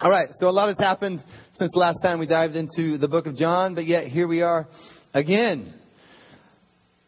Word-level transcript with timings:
All 0.00 0.10
right, 0.10 0.28
so 0.40 0.48
a 0.48 0.50
lot 0.50 0.68
has 0.68 0.78
happened 0.78 1.22
since 1.54 1.70
the 1.72 1.78
last 1.78 1.98
time 2.02 2.18
we 2.18 2.26
dived 2.26 2.56
into 2.56 2.98
the 2.98 3.06
book 3.06 3.26
of 3.26 3.36
John, 3.36 3.74
but 3.74 3.86
yet 3.86 4.08
here 4.08 4.26
we 4.26 4.42
are 4.42 4.66
again. 5.12 5.72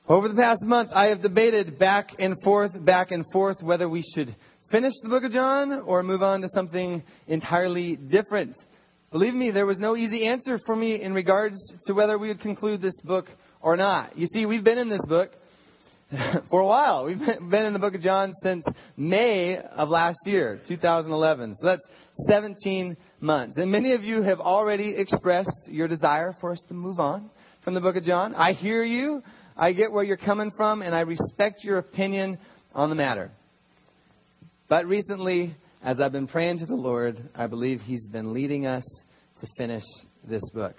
Over 0.08 0.28
the 0.28 0.34
past 0.34 0.62
month, 0.62 0.90
I 0.94 1.06
have 1.06 1.20
debated 1.20 1.80
back 1.80 2.10
and 2.18 2.40
forth, 2.42 2.72
back 2.84 3.10
and 3.10 3.24
forth, 3.32 3.60
whether 3.60 3.88
we 3.88 4.04
should 4.14 4.34
finish 4.70 4.92
the 5.02 5.08
book 5.08 5.24
of 5.24 5.32
John 5.32 5.72
or 5.84 6.04
move 6.04 6.22
on 6.22 6.42
to 6.42 6.48
something 6.50 7.02
entirely 7.26 7.96
different. 7.96 8.56
Believe 9.10 9.34
me, 9.34 9.50
there 9.50 9.66
was 9.66 9.80
no 9.80 9.96
easy 9.96 10.26
answer 10.26 10.60
for 10.64 10.76
me 10.76 11.02
in 11.02 11.12
regards 11.12 11.56
to 11.86 11.92
whether 11.92 12.18
we 12.18 12.28
would 12.28 12.40
conclude 12.40 12.80
this 12.80 12.98
book 13.00 13.26
or 13.62 13.76
not. 13.76 14.16
You 14.16 14.28
see, 14.28 14.46
we've 14.46 14.64
been 14.64 14.78
in 14.78 14.88
this 14.88 15.04
book 15.08 15.30
for 16.50 16.60
a 16.60 16.66
while. 16.66 17.04
We've 17.04 17.18
been 17.18 17.66
in 17.66 17.72
the 17.72 17.80
book 17.80 17.94
of 17.96 18.00
John 18.00 18.32
since 18.42 18.64
May 18.96 19.58
of 19.58 19.88
last 19.88 20.18
year, 20.24 20.60
2011. 20.68 21.56
So 21.56 21.66
that's 21.66 21.86
17 22.26 22.96
months. 23.20 23.56
And 23.56 23.70
many 23.70 23.92
of 23.92 24.02
you 24.02 24.22
have 24.22 24.40
already 24.40 24.94
expressed 24.96 25.60
your 25.66 25.88
desire 25.88 26.34
for 26.40 26.52
us 26.52 26.62
to 26.68 26.74
move 26.74 27.00
on 27.00 27.30
from 27.64 27.74
the 27.74 27.80
book 27.80 27.96
of 27.96 28.04
John. 28.04 28.34
I 28.34 28.52
hear 28.52 28.82
you. 28.82 29.22
I 29.56 29.72
get 29.72 29.90
where 29.90 30.04
you're 30.04 30.16
coming 30.16 30.50
from, 30.56 30.82
and 30.82 30.94
I 30.94 31.00
respect 31.00 31.64
your 31.64 31.78
opinion 31.78 32.38
on 32.74 32.90
the 32.90 32.94
matter. 32.94 33.30
But 34.68 34.86
recently, 34.86 35.54
as 35.82 36.00
I've 36.00 36.12
been 36.12 36.26
praying 36.26 36.58
to 36.58 36.66
the 36.66 36.74
Lord, 36.74 37.16
I 37.34 37.46
believe 37.46 37.80
He's 37.80 38.04
been 38.04 38.34
leading 38.34 38.66
us 38.66 38.84
to 39.40 39.46
finish 39.56 39.84
this 40.28 40.42
book. 40.50 40.74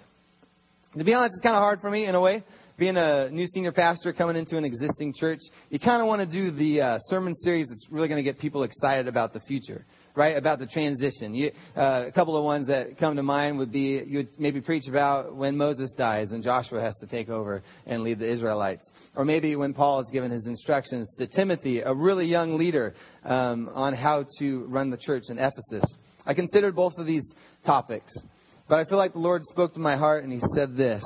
To 0.98 1.04
be 1.04 1.14
honest, 1.14 1.34
it's 1.34 1.42
kind 1.42 1.56
of 1.56 1.62
hard 1.62 1.82
for 1.82 1.90
me 1.90 2.06
in 2.06 2.16
a 2.16 2.22
way 2.22 2.44
being 2.78 2.96
a 2.96 3.30
new 3.32 3.48
senior 3.48 3.72
pastor 3.72 4.14
coming 4.14 4.36
into 4.36 4.56
an 4.56 4.64
existing 4.64 5.14
church, 5.18 5.40
you 5.70 5.80
kind 5.80 6.00
of 6.00 6.08
want 6.08 6.22
to 6.22 6.28
do 6.28 6.52
the 6.52 6.82
uh, 6.82 7.00
sermon 7.08 7.36
series 7.40 7.68
that's 7.68 7.88
really 7.90 8.08
going 8.08 8.24
to 8.24 8.24
get 8.24 8.40
people 8.40 8.64
excited 8.64 9.08
about 9.08 9.34
the 9.34 9.40
future, 9.42 9.84
right? 10.16 10.38
About 10.38 10.60
the 10.60 10.68
transition. 10.68 11.34
You, 11.34 11.52
uh, 11.76 12.06
a 12.08 12.12
couple 12.12 12.38
of 12.38 12.44
ones 12.44 12.68
that 12.68 13.00
come 13.00 13.16
to 13.16 13.24
mind 13.24 13.58
would 13.58 13.72
be 13.72 14.04
you 14.06 14.20
would 14.20 14.30
maybe 14.38 14.62
preach 14.62 14.88
about 14.88 15.36
when 15.36 15.58
Moses 15.58 15.92
dies 15.98 16.32
and 16.32 16.44
Joshua 16.44 16.80
has 16.80 16.96
to 16.98 17.08
take 17.08 17.30
over 17.30 17.64
and 17.88 18.04
lead 18.04 18.20
the 18.20 18.32
Israelites. 18.32 18.88
Or 19.16 19.26
maybe 19.26 19.56
when 19.56 19.74
Paul 19.74 20.02
is 20.02 20.10
given 20.14 20.30
his 20.30 20.46
instructions 20.46 21.10
to 21.18 21.26
Timothy, 21.26 21.80
a 21.80 21.94
really 21.94 22.28
young 22.28 22.60
leader, 22.60 22.94
um, 23.24 23.70
on 23.74 23.94
how 23.94 24.26
to 24.38 24.66
run 24.66 24.92
the 24.92 24.98
church 24.98 25.24
in 25.30 25.40
Ephesus. 25.40 25.84
I 26.28 26.36
considered 26.36 26.76
both 26.76 26.94
of 26.98 27.08
these 27.08 27.28
topics. 27.66 28.16
But 28.70 28.80
I 28.80 28.86
feel 28.86 28.98
like 28.98 29.14
the 29.14 29.20
Lord 29.20 29.44
spoke 29.46 29.74
to 29.74 29.80
my 29.80 29.96
heart 29.96 30.24
and 30.24 30.32
he 30.32 30.42
said 30.54 30.76
this. 30.76 31.04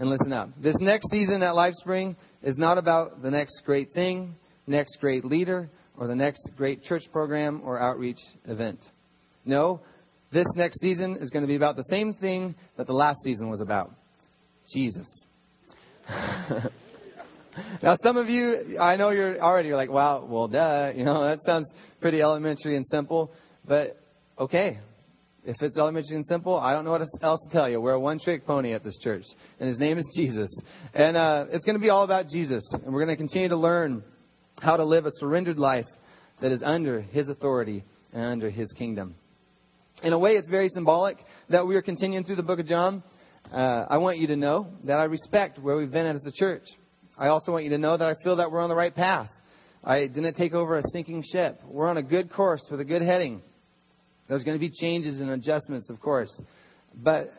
And 0.00 0.08
listen 0.08 0.32
up. 0.32 0.48
This 0.62 0.76
next 0.80 1.10
season 1.10 1.42
at 1.42 1.52
LifeSpring 1.52 2.16
is 2.42 2.56
not 2.56 2.78
about 2.78 3.20
the 3.20 3.30
next 3.30 3.60
great 3.66 3.92
thing, 3.92 4.34
next 4.66 4.96
great 4.98 5.26
leader, 5.26 5.68
or 5.98 6.06
the 6.06 6.14
next 6.14 6.40
great 6.56 6.82
church 6.82 7.02
program 7.12 7.60
or 7.66 7.78
outreach 7.78 8.16
event. 8.46 8.78
No, 9.44 9.82
this 10.32 10.46
next 10.56 10.80
season 10.80 11.18
is 11.20 11.28
going 11.28 11.42
to 11.42 11.46
be 11.46 11.56
about 11.56 11.76
the 11.76 11.84
same 11.90 12.14
thing 12.14 12.54
that 12.78 12.86
the 12.86 12.94
last 12.94 13.18
season 13.22 13.50
was 13.50 13.60
about 13.60 13.90
Jesus. 14.72 15.06
now, 17.82 17.94
some 18.02 18.16
of 18.16 18.30
you, 18.30 18.78
I 18.80 18.96
know 18.96 19.10
you're 19.10 19.38
already 19.38 19.74
like, 19.74 19.90
wow, 19.90 20.24
well, 20.24 20.48
duh. 20.48 20.92
You 20.96 21.04
know, 21.04 21.24
that 21.24 21.44
sounds 21.44 21.70
pretty 22.00 22.22
elementary 22.22 22.78
and 22.78 22.86
simple. 22.90 23.32
But 23.68 23.98
okay, 24.38 24.78
if 25.44 25.56
it's 25.62 25.76
elementary 25.76 26.16
and 26.16 26.26
simple, 26.26 26.56
I 26.56 26.72
don't 26.72 26.84
know 26.84 26.90
what 26.90 27.00
else 27.22 27.40
to 27.40 27.48
tell 27.50 27.68
you. 27.68 27.80
We're 27.80 27.92
a 27.92 28.00
one 28.00 28.18
trick 28.22 28.46
pony 28.46 28.72
at 28.72 28.84
this 28.84 28.98
church, 28.98 29.24
and 29.58 29.68
his 29.68 29.78
name 29.78 29.98
is 29.98 30.06
Jesus. 30.14 30.50
And 30.92 31.16
uh, 31.16 31.46
it's 31.50 31.64
going 31.64 31.76
to 31.76 31.80
be 31.80 31.90
all 31.90 32.04
about 32.04 32.26
Jesus. 32.28 32.62
And 32.72 32.92
we're 32.92 33.04
going 33.04 33.16
to 33.16 33.20
continue 33.20 33.48
to 33.48 33.56
learn 33.56 34.02
how 34.60 34.76
to 34.76 34.84
live 34.84 35.06
a 35.06 35.12
surrendered 35.16 35.58
life 35.58 35.86
that 36.42 36.52
is 36.52 36.62
under 36.62 37.00
his 37.00 37.28
authority 37.28 37.84
and 38.12 38.24
under 38.24 38.50
his 38.50 38.72
kingdom. 38.72 39.14
In 40.02 40.12
a 40.12 40.18
way, 40.18 40.32
it's 40.32 40.48
very 40.48 40.68
symbolic 40.68 41.18
that 41.48 41.66
we 41.66 41.76
are 41.76 41.82
continuing 41.82 42.24
through 42.24 42.36
the 42.36 42.42
book 42.42 42.58
of 42.58 42.66
John. 42.66 43.02
Uh, 43.52 43.84
I 43.88 43.98
want 43.98 44.18
you 44.18 44.26
to 44.28 44.36
know 44.36 44.68
that 44.84 44.98
I 44.98 45.04
respect 45.04 45.58
where 45.58 45.76
we've 45.76 45.90
been 45.90 46.06
as 46.06 46.24
a 46.26 46.32
church. 46.32 46.64
I 47.18 47.28
also 47.28 47.52
want 47.52 47.64
you 47.64 47.70
to 47.70 47.78
know 47.78 47.96
that 47.96 48.06
I 48.06 48.22
feel 48.22 48.36
that 48.36 48.50
we're 48.50 48.60
on 48.60 48.68
the 48.68 48.76
right 48.76 48.94
path. 48.94 49.28
I 49.82 50.06
didn't 50.06 50.34
take 50.34 50.52
over 50.52 50.76
a 50.76 50.82
sinking 50.92 51.22
ship. 51.32 51.60
We're 51.64 51.88
on 51.88 51.96
a 51.96 52.02
good 52.02 52.30
course 52.30 52.66
with 52.70 52.80
a 52.80 52.84
good 52.84 53.02
heading. 53.02 53.42
There's 54.30 54.44
going 54.44 54.56
to 54.56 54.60
be 54.60 54.70
changes 54.70 55.20
and 55.20 55.30
adjustments, 55.30 55.90
of 55.90 56.00
course. 56.00 56.30
But 56.94 57.32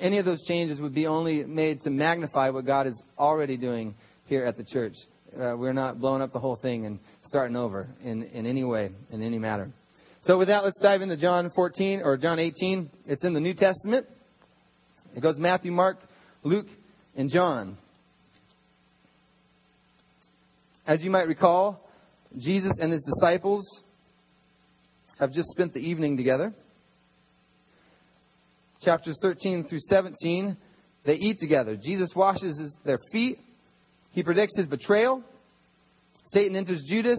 any 0.00 0.18
of 0.18 0.24
those 0.24 0.40
changes 0.46 0.80
would 0.80 0.94
be 0.94 1.08
only 1.08 1.42
made 1.42 1.80
to 1.80 1.90
magnify 1.90 2.50
what 2.50 2.64
God 2.64 2.86
is 2.86 2.94
already 3.18 3.56
doing 3.56 3.96
here 4.26 4.46
at 4.46 4.56
the 4.56 4.62
church. 4.62 4.94
Uh, 5.34 5.56
we're 5.58 5.72
not 5.72 5.98
blowing 5.98 6.22
up 6.22 6.32
the 6.32 6.38
whole 6.38 6.54
thing 6.54 6.86
and 6.86 7.00
starting 7.24 7.56
over 7.56 7.88
in, 8.04 8.22
in 8.22 8.46
any 8.46 8.62
way, 8.62 8.90
in 9.10 9.22
any 9.22 9.40
matter. 9.40 9.72
So 10.22 10.38
with 10.38 10.46
that, 10.46 10.62
let's 10.62 10.78
dive 10.78 11.02
into 11.02 11.16
John 11.16 11.50
14 11.52 12.02
or 12.04 12.16
John 12.16 12.38
18. 12.38 12.88
It's 13.06 13.24
in 13.24 13.34
the 13.34 13.40
New 13.40 13.54
Testament. 13.54 14.06
It 15.16 15.20
goes 15.20 15.36
Matthew, 15.36 15.72
Mark, 15.72 15.98
Luke, 16.44 16.68
and 17.16 17.28
John. 17.28 17.76
As 20.86 21.02
you 21.02 21.10
might 21.10 21.26
recall, 21.26 21.80
Jesus 22.38 22.78
and 22.80 22.92
his 22.92 23.02
disciples 23.02 23.66
have 25.24 25.32
just 25.32 25.48
spent 25.50 25.72
the 25.72 25.80
evening 25.80 26.18
together. 26.18 26.52
Chapters 28.82 29.16
13 29.22 29.66
through 29.66 29.78
17, 29.80 30.54
they 31.06 31.14
eat 31.14 31.38
together. 31.40 31.78
Jesus 31.82 32.12
washes 32.14 32.74
their 32.84 32.98
feet. 33.10 33.38
He 34.12 34.22
predicts 34.22 34.56
his 34.56 34.66
betrayal. 34.66 35.22
Satan 36.30 36.56
enters 36.56 36.84
Judas, 36.86 37.18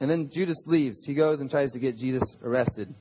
and 0.00 0.10
then 0.10 0.30
Judas 0.32 0.56
leaves. 0.66 0.98
He 1.04 1.14
goes 1.14 1.40
and 1.40 1.50
tries 1.50 1.70
to 1.72 1.78
get 1.78 1.96
Jesus 1.96 2.22
arrested. 2.42 2.94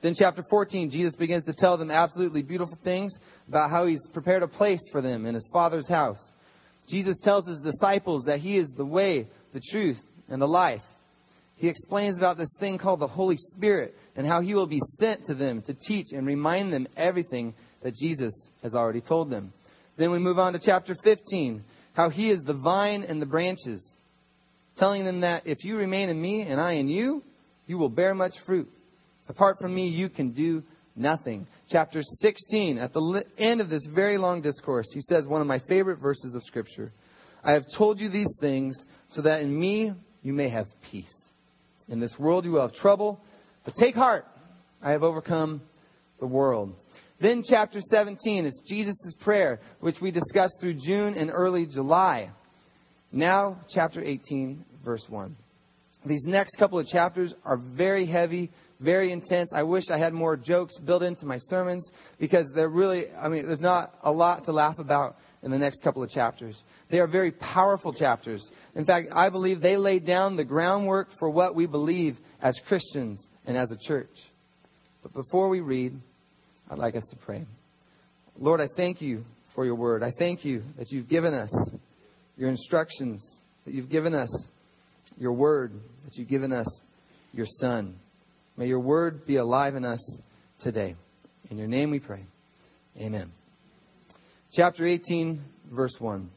Then, 0.00 0.14
chapter 0.16 0.44
14, 0.48 0.90
Jesus 0.90 1.16
begins 1.16 1.44
to 1.44 1.52
tell 1.52 1.76
them 1.76 1.90
absolutely 1.90 2.42
beautiful 2.42 2.78
things 2.84 3.12
about 3.48 3.70
how 3.70 3.86
he's 3.86 4.06
prepared 4.12 4.44
a 4.44 4.48
place 4.48 4.82
for 4.92 5.00
them 5.00 5.26
in 5.26 5.34
his 5.34 5.48
Father's 5.52 5.88
house. 5.88 6.22
Jesus 6.88 7.18
tells 7.22 7.46
his 7.48 7.60
disciples 7.60 8.24
that 8.26 8.38
he 8.38 8.58
is 8.58 8.68
the 8.76 8.86
way, 8.86 9.28
the 9.52 9.62
truth, 9.70 9.98
and 10.28 10.40
the 10.40 10.46
life 10.46 10.82
he 11.62 11.68
explains 11.68 12.18
about 12.18 12.38
this 12.38 12.52
thing 12.58 12.76
called 12.76 12.98
the 12.98 13.06
Holy 13.06 13.36
Spirit 13.36 13.94
and 14.16 14.26
how 14.26 14.40
he 14.40 14.52
will 14.52 14.66
be 14.66 14.80
sent 14.98 15.26
to 15.26 15.34
them 15.34 15.62
to 15.62 15.74
teach 15.86 16.08
and 16.10 16.26
remind 16.26 16.72
them 16.72 16.88
everything 16.96 17.54
that 17.84 17.94
Jesus 17.94 18.34
has 18.64 18.74
already 18.74 19.00
told 19.00 19.30
them. 19.30 19.52
Then 19.96 20.10
we 20.10 20.18
move 20.18 20.40
on 20.40 20.54
to 20.54 20.58
chapter 20.60 20.96
15, 21.04 21.62
how 21.94 22.10
he 22.10 22.32
is 22.32 22.42
the 22.42 22.52
vine 22.52 23.04
and 23.04 23.22
the 23.22 23.26
branches, 23.26 23.80
telling 24.76 25.04
them 25.04 25.20
that 25.20 25.46
if 25.46 25.62
you 25.62 25.76
remain 25.76 26.08
in 26.08 26.20
me 26.20 26.42
and 26.42 26.60
I 26.60 26.72
in 26.72 26.88
you, 26.88 27.22
you 27.68 27.78
will 27.78 27.88
bear 27.88 28.12
much 28.12 28.32
fruit. 28.44 28.68
Apart 29.28 29.60
from 29.60 29.72
me, 29.72 29.86
you 29.86 30.08
can 30.08 30.32
do 30.32 30.64
nothing. 30.96 31.46
Chapter 31.70 32.02
16, 32.02 32.78
at 32.78 32.92
the 32.92 33.24
end 33.38 33.60
of 33.60 33.68
this 33.68 33.86
very 33.94 34.18
long 34.18 34.42
discourse, 34.42 34.88
he 34.92 35.00
says 35.02 35.26
one 35.26 35.40
of 35.40 35.46
my 35.46 35.60
favorite 35.68 36.00
verses 36.00 36.34
of 36.34 36.42
Scripture 36.42 36.90
I 37.44 37.52
have 37.52 37.66
told 37.78 38.00
you 38.00 38.08
these 38.08 38.34
things 38.40 38.76
so 39.10 39.22
that 39.22 39.42
in 39.42 39.60
me 39.60 39.92
you 40.24 40.32
may 40.32 40.48
have 40.48 40.66
peace. 40.90 41.21
In 41.88 42.00
this 42.00 42.14
world 42.18 42.44
you 42.44 42.52
will 42.52 42.62
have 42.62 42.74
trouble, 42.74 43.20
but 43.64 43.74
take 43.78 43.94
heart. 43.94 44.24
I 44.82 44.90
have 44.90 45.02
overcome 45.02 45.62
the 46.20 46.26
world. 46.26 46.74
Then, 47.20 47.44
chapter 47.48 47.78
17 47.80 48.46
is 48.46 48.60
Jesus' 48.66 49.14
prayer, 49.22 49.60
which 49.78 49.96
we 50.02 50.10
discussed 50.10 50.54
through 50.60 50.74
June 50.84 51.14
and 51.14 51.30
early 51.30 51.66
July. 51.66 52.30
Now, 53.12 53.60
chapter 53.68 54.02
18, 54.02 54.64
verse 54.84 55.04
1. 55.08 55.36
These 56.04 56.24
next 56.24 56.56
couple 56.58 56.80
of 56.80 56.86
chapters 56.86 57.32
are 57.44 57.56
very 57.56 58.06
heavy, 58.06 58.50
very 58.80 59.12
intense. 59.12 59.50
I 59.52 59.62
wish 59.62 59.84
I 59.88 59.98
had 59.98 60.12
more 60.12 60.36
jokes 60.36 60.76
built 60.78 61.04
into 61.04 61.24
my 61.24 61.38
sermons 61.42 61.88
because 62.18 62.48
they're 62.56 62.68
really, 62.68 63.04
I 63.16 63.28
mean, 63.28 63.46
there's 63.46 63.60
not 63.60 63.94
a 64.02 64.10
lot 64.10 64.44
to 64.46 64.52
laugh 64.52 64.80
about 64.80 65.16
in 65.42 65.50
the 65.50 65.58
next 65.58 65.82
couple 65.82 66.02
of 66.02 66.10
chapters. 66.10 66.60
They 66.90 66.98
are 66.98 67.06
very 67.06 67.32
powerful 67.32 67.92
chapters. 67.92 68.48
In 68.74 68.84
fact, 68.84 69.08
I 69.14 69.28
believe 69.28 69.60
they 69.60 69.76
lay 69.76 69.98
down 69.98 70.36
the 70.36 70.44
groundwork 70.44 71.08
for 71.18 71.30
what 71.30 71.54
we 71.54 71.66
believe 71.66 72.16
as 72.40 72.58
Christians 72.68 73.20
and 73.44 73.56
as 73.56 73.70
a 73.70 73.76
church. 73.86 74.10
But 75.02 75.12
before 75.12 75.48
we 75.48 75.60
read, 75.60 75.98
I'd 76.70 76.78
like 76.78 76.94
us 76.94 77.06
to 77.10 77.16
pray. 77.16 77.44
Lord, 78.38 78.60
I 78.60 78.68
thank 78.68 79.02
you 79.02 79.24
for 79.54 79.64
your 79.64 79.74
word. 79.74 80.02
I 80.02 80.12
thank 80.12 80.44
you 80.44 80.62
that 80.78 80.90
you've 80.90 81.08
given 81.08 81.34
us 81.34 81.50
your 82.36 82.48
instructions, 82.48 83.24
that 83.64 83.74
you've 83.74 83.90
given 83.90 84.14
us 84.14 84.30
your 85.18 85.32
word, 85.32 85.72
that 86.04 86.16
you've 86.16 86.28
given 86.28 86.52
us 86.52 86.68
your 87.32 87.46
son. 87.60 87.96
May 88.56 88.66
your 88.66 88.80
word 88.80 89.26
be 89.26 89.36
alive 89.36 89.74
in 89.74 89.84
us 89.84 90.00
today. 90.62 90.94
In 91.50 91.58
your 91.58 91.68
name 91.68 91.90
we 91.90 91.98
pray. 91.98 92.24
Amen. 92.96 93.32
Chapter 94.54 94.86
18, 94.86 95.42
verse 95.72 95.94
1. 95.98 96.28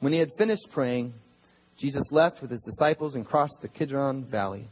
When 0.00 0.14
he 0.14 0.18
had 0.18 0.32
finished 0.38 0.66
praying, 0.72 1.12
Jesus 1.78 2.02
left 2.10 2.40
with 2.40 2.50
his 2.50 2.62
disciples 2.62 3.16
and 3.16 3.26
crossed 3.26 3.58
the 3.60 3.68
Kidron 3.68 4.24
Valley. 4.30 4.66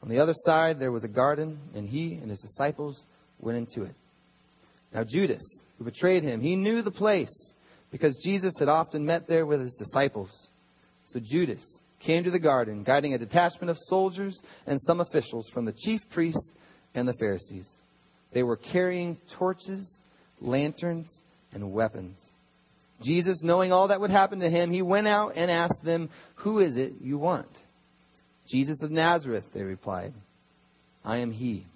On 0.00 0.08
the 0.08 0.20
other 0.20 0.34
side, 0.44 0.78
there 0.78 0.92
was 0.92 1.02
a 1.02 1.08
garden, 1.08 1.58
and 1.74 1.88
he 1.88 2.14
and 2.22 2.30
his 2.30 2.38
disciples 2.38 3.00
went 3.40 3.58
into 3.58 3.82
it. 3.82 3.96
Now, 4.94 5.02
Judas, 5.02 5.42
who 5.76 5.84
betrayed 5.84 6.22
him, 6.22 6.40
he 6.40 6.54
knew 6.54 6.80
the 6.80 6.92
place 6.92 7.52
because 7.90 8.16
Jesus 8.22 8.54
had 8.60 8.68
often 8.68 9.04
met 9.04 9.26
there 9.26 9.44
with 9.44 9.60
his 9.60 9.74
disciples. 9.74 10.30
So 11.12 11.18
Judas 11.18 11.64
came 11.98 12.22
to 12.22 12.30
the 12.30 12.38
garden, 12.38 12.84
guiding 12.84 13.14
a 13.14 13.18
detachment 13.18 13.68
of 13.68 13.76
soldiers 13.86 14.40
and 14.68 14.80
some 14.84 15.00
officials 15.00 15.50
from 15.52 15.64
the 15.64 15.74
chief 15.76 16.02
priests 16.12 16.52
and 16.94 17.08
the 17.08 17.14
Pharisees. 17.14 17.66
They 18.32 18.44
were 18.44 18.56
carrying 18.56 19.18
torches, 19.36 19.98
lanterns, 20.40 21.08
and 21.52 21.72
weapons. 21.72 22.18
Jesus, 23.02 23.40
knowing 23.42 23.72
all 23.72 23.88
that 23.88 24.00
would 24.00 24.10
happen 24.10 24.40
to 24.40 24.50
him, 24.50 24.70
he 24.70 24.82
went 24.82 25.06
out 25.06 25.32
and 25.36 25.50
asked 25.50 25.84
them, 25.84 26.10
Who 26.36 26.58
is 26.58 26.76
it 26.76 26.94
you 27.00 27.18
want? 27.18 27.48
Jesus 28.48 28.82
of 28.82 28.90
Nazareth, 28.90 29.44
they 29.54 29.62
replied. 29.62 30.14
I 31.04 31.18
am 31.18 31.30
he, 31.30 31.66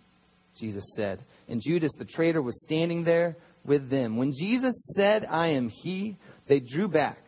Jesus 0.58 0.84
said. 0.96 1.20
And 1.48 1.60
Judas, 1.62 1.92
the 1.98 2.04
traitor, 2.04 2.42
was 2.42 2.60
standing 2.64 3.04
there 3.04 3.36
with 3.64 3.88
them. 3.88 4.16
When 4.16 4.32
Jesus 4.32 4.74
said, 4.94 5.24
I 5.24 5.48
am 5.48 5.68
he, 5.68 6.16
they 6.48 6.60
drew 6.60 6.88
back 6.88 7.18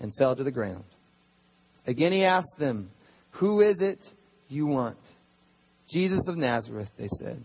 and 0.00 0.14
fell 0.14 0.34
to 0.34 0.44
the 0.44 0.50
ground. 0.50 0.84
Again 1.86 2.12
he 2.12 2.24
asked 2.24 2.58
them, 2.58 2.90
Who 3.32 3.60
is 3.60 3.80
it 3.80 3.98
you 4.48 4.66
want? 4.66 4.98
Jesus 5.88 6.26
of 6.26 6.36
Nazareth, 6.36 6.88
they 6.98 7.08
said. 7.18 7.42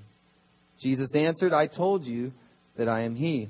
Jesus 0.82 1.14
answered, 1.14 1.54
I 1.54 1.68
told 1.68 2.06
you 2.06 2.32
that 2.78 2.90
I 2.90 3.02
am 3.02 3.16
he. 3.16 3.50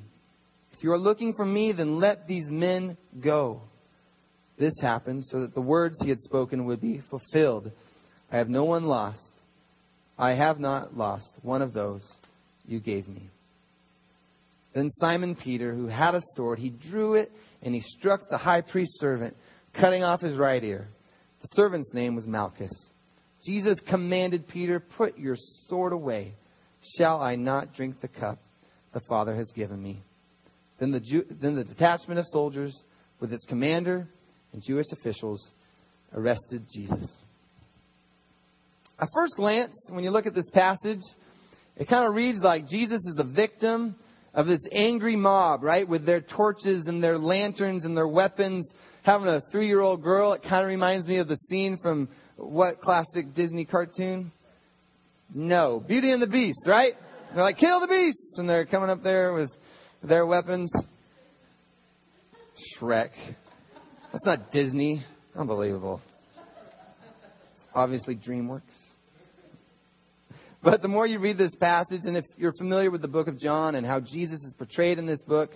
If 0.81 0.85
you 0.85 0.93
are 0.93 0.97
looking 0.97 1.35
for 1.35 1.45
me, 1.45 1.73
then 1.73 1.99
let 1.99 2.27
these 2.27 2.49
men 2.49 2.97
go. 3.23 3.61
This 4.57 4.73
happened 4.81 5.25
so 5.25 5.41
that 5.41 5.53
the 5.53 5.61
words 5.61 6.01
he 6.01 6.09
had 6.09 6.19
spoken 6.21 6.65
would 6.65 6.81
be 6.81 7.03
fulfilled. 7.07 7.71
I 8.31 8.37
have 8.37 8.49
no 8.49 8.63
one 8.63 8.85
lost. 8.85 9.29
I 10.17 10.31
have 10.31 10.59
not 10.59 10.97
lost 10.97 11.29
one 11.43 11.61
of 11.61 11.73
those 11.73 12.01
you 12.65 12.79
gave 12.79 13.07
me. 13.07 13.29
Then 14.73 14.89
Simon 14.99 15.35
Peter, 15.35 15.71
who 15.71 15.85
had 15.85 16.15
a 16.15 16.21
sword, 16.35 16.57
he 16.57 16.71
drew 16.71 17.13
it 17.13 17.31
and 17.61 17.75
he 17.75 17.81
struck 17.99 18.21
the 18.27 18.39
high 18.39 18.61
priest's 18.61 18.99
servant, 18.99 19.37
cutting 19.79 20.01
off 20.01 20.21
his 20.21 20.35
right 20.35 20.63
ear. 20.63 20.87
The 21.43 21.49
servant's 21.51 21.93
name 21.93 22.15
was 22.15 22.25
Malchus. 22.25 22.73
Jesus 23.45 23.79
commanded 23.87 24.47
Peter, 24.47 24.79
Put 24.79 25.19
your 25.19 25.35
sword 25.67 25.93
away. 25.93 26.33
Shall 26.97 27.21
I 27.21 27.35
not 27.35 27.75
drink 27.75 28.01
the 28.01 28.07
cup 28.07 28.39
the 28.95 29.01
Father 29.01 29.35
has 29.35 29.51
given 29.51 29.79
me? 29.79 30.01
Then 30.81 30.89
the, 30.89 30.99
Jew, 30.99 31.23
then 31.39 31.55
the 31.55 31.63
detachment 31.63 32.19
of 32.19 32.25
soldiers, 32.25 32.75
with 33.19 33.31
its 33.31 33.45
commander 33.45 34.07
and 34.51 34.63
Jewish 34.63 34.87
officials, 34.91 35.47
arrested 36.11 36.65
Jesus. 36.73 37.07
At 38.99 39.07
first 39.13 39.35
glance, 39.35 39.73
when 39.89 40.03
you 40.03 40.09
look 40.09 40.25
at 40.25 40.33
this 40.33 40.49
passage, 40.49 41.01
it 41.77 41.87
kind 41.87 42.07
of 42.07 42.15
reads 42.15 42.39
like 42.41 42.67
Jesus 42.67 43.05
is 43.05 43.13
the 43.15 43.23
victim 43.23 43.95
of 44.33 44.47
this 44.47 44.61
angry 44.71 45.15
mob, 45.15 45.61
right? 45.61 45.87
With 45.87 46.03
their 46.03 46.21
torches 46.21 46.87
and 46.87 47.03
their 47.03 47.19
lanterns 47.19 47.85
and 47.85 47.95
their 47.95 48.07
weapons, 48.07 48.67
having 49.03 49.27
a 49.27 49.43
three 49.51 49.67
year 49.67 49.81
old 49.81 50.01
girl. 50.01 50.33
It 50.33 50.41
kind 50.41 50.63
of 50.63 50.67
reminds 50.67 51.07
me 51.07 51.17
of 51.17 51.27
the 51.27 51.37
scene 51.37 51.77
from 51.77 52.09
what 52.37 52.81
classic 52.81 53.35
Disney 53.35 53.65
cartoon? 53.65 54.31
No. 55.31 55.79
Beauty 55.79 56.11
and 56.11 56.23
the 56.23 56.27
Beast, 56.27 56.61
right? 56.65 56.93
They're 57.35 57.43
like, 57.43 57.57
kill 57.57 57.79
the 57.79 57.87
beast! 57.87 58.37
And 58.37 58.49
they're 58.49 58.65
coming 58.65 58.89
up 58.89 59.03
there 59.03 59.33
with 59.33 59.51
their 60.03 60.25
weapons. 60.25 60.71
Shrek. 62.79 63.11
That's 64.11 64.25
not 64.25 64.51
Disney. 64.51 65.03
Unbelievable. 65.35 66.01
Obviously, 67.73 68.15
DreamWorks. 68.15 68.61
But 70.63 70.81
the 70.81 70.87
more 70.87 71.07
you 71.07 71.19
read 71.19 71.37
this 71.37 71.55
passage, 71.55 72.01
and 72.03 72.15
if 72.15 72.25
you're 72.37 72.53
familiar 72.53 72.91
with 72.91 73.01
the 73.01 73.07
book 73.07 73.27
of 73.27 73.39
John 73.39 73.75
and 73.75 73.85
how 73.85 73.99
Jesus 73.99 74.43
is 74.43 74.53
portrayed 74.53 74.99
in 74.99 75.07
this 75.07 75.21
book, 75.23 75.51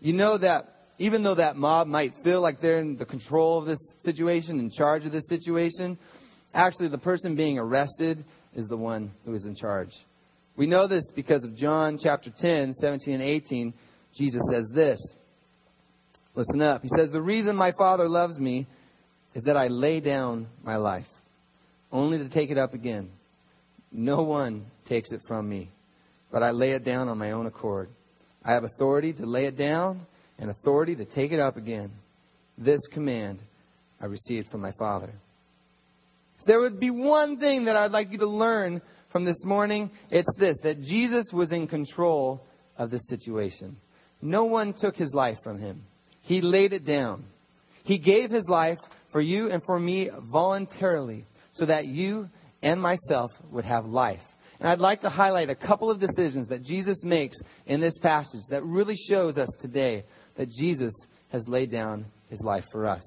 you 0.00 0.12
know 0.12 0.36
that 0.38 0.68
even 0.98 1.22
though 1.22 1.36
that 1.36 1.56
mob 1.56 1.86
might 1.86 2.12
feel 2.24 2.40
like 2.40 2.60
they're 2.60 2.80
in 2.80 2.96
the 2.96 3.06
control 3.06 3.58
of 3.58 3.66
this 3.66 3.78
situation, 4.02 4.58
in 4.58 4.70
charge 4.70 5.04
of 5.04 5.12
this 5.12 5.28
situation, 5.28 5.96
actually 6.54 6.88
the 6.88 6.98
person 6.98 7.36
being 7.36 7.58
arrested 7.58 8.24
is 8.54 8.66
the 8.68 8.76
one 8.76 9.12
who 9.24 9.34
is 9.34 9.44
in 9.44 9.54
charge. 9.54 9.90
We 10.56 10.66
know 10.66 10.86
this 10.86 11.04
because 11.14 11.44
of 11.44 11.56
John 11.56 11.98
chapter 12.02 12.30
10, 12.38 12.74
17 12.74 13.14
and 13.14 13.22
18. 13.22 13.74
Jesus 14.14 14.42
says 14.50 14.66
this. 14.74 15.00
Listen 16.34 16.60
up. 16.60 16.82
He 16.82 16.88
says, 16.96 17.10
The 17.10 17.22
reason 17.22 17.56
my 17.56 17.72
Father 17.72 18.08
loves 18.08 18.38
me 18.38 18.66
is 19.34 19.44
that 19.44 19.56
I 19.56 19.68
lay 19.68 20.00
down 20.00 20.46
my 20.62 20.76
life, 20.76 21.06
only 21.90 22.18
to 22.18 22.28
take 22.28 22.50
it 22.50 22.58
up 22.58 22.74
again. 22.74 23.10
No 23.90 24.22
one 24.22 24.66
takes 24.88 25.10
it 25.12 25.20
from 25.26 25.48
me, 25.48 25.70
but 26.30 26.42
I 26.42 26.50
lay 26.50 26.72
it 26.72 26.84
down 26.84 27.08
on 27.08 27.18
my 27.18 27.32
own 27.32 27.46
accord. 27.46 27.88
I 28.44 28.52
have 28.52 28.64
authority 28.64 29.12
to 29.14 29.26
lay 29.26 29.44
it 29.46 29.56
down 29.56 30.06
and 30.38 30.50
authority 30.50 30.96
to 30.96 31.04
take 31.04 31.32
it 31.32 31.40
up 31.40 31.56
again. 31.56 31.92
This 32.58 32.80
command 32.92 33.38
I 34.00 34.06
received 34.06 34.50
from 34.50 34.60
my 34.60 34.72
Father. 34.72 35.12
If 36.40 36.46
there 36.46 36.60
would 36.60 36.80
be 36.80 36.90
one 36.90 37.38
thing 37.38 37.66
that 37.66 37.76
I'd 37.76 37.92
like 37.92 38.10
you 38.10 38.18
to 38.18 38.26
learn 38.26 38.82
from 39.12 39.24
this 39.24 39.44
morning, 39.44 39.90
it's 40.10 40.28
this 40.38 40.56
that 40.62 40.82
Jesus 40.82 41.30
was 41.32 41.52
in 41.52 41.68
control 41.68 42.42
of 42.76 42.90
the 42.90 42.98
situation. 43.00 43.76
No 44.20 44.44
one 44.44 44.74
took 44.78 44.96
his 44.96 45.12
life 45.12 45.38
from 45.44 45.58
him, 45.58 45.84
he 46.22 46.40
laid 46.40 46.72
it 46.72 46.86
down. 46.86 47.24
He 47.84 47.98
gave 47.98 48.30
his 48.30 48.46
life 48.46 48.78
for 49.10 49.20
you 49.20 49.50
and 49.50 49.62
for 49.64 49.78
me 49.78 50.08
voluntarily 50.30 51.26
so 51.52 51.66
that 51.66 51.86
you 51.86 52.28
and 52.62 52.80
myself 52.80 53.32
would 53.50 53.64
have 53.64 53.84
life. 53.84 54.20
And 54.60 54.68
I'd 54.68 54.78
like 54.78 55.00
to 55.00 55.10
highlight 55.10 55.50
a 55.50 55.56
couple 55.56 55.90
of 55.90 55.98
decisions 55.98 56.48
that 56.48 56.62
Jesus 56.62 57.02
makes 57.02 57.36
in 57.66 57.80
this 57.80 57.98
passage 57.98 58.42
that 58.50 58.62
really 58.62 58.96
shows 59.08 59.36
us 59.36 59.48
today 59.60 60.04
that 60.36 60.48
Jesus 60.48 60.94
has 61.32 61.46
laid 61.48 61.72
down 61.72 62.06
his 62.28 62.40
life 62.40 62.64
for 62.70 62.86
us. 62.86 63.02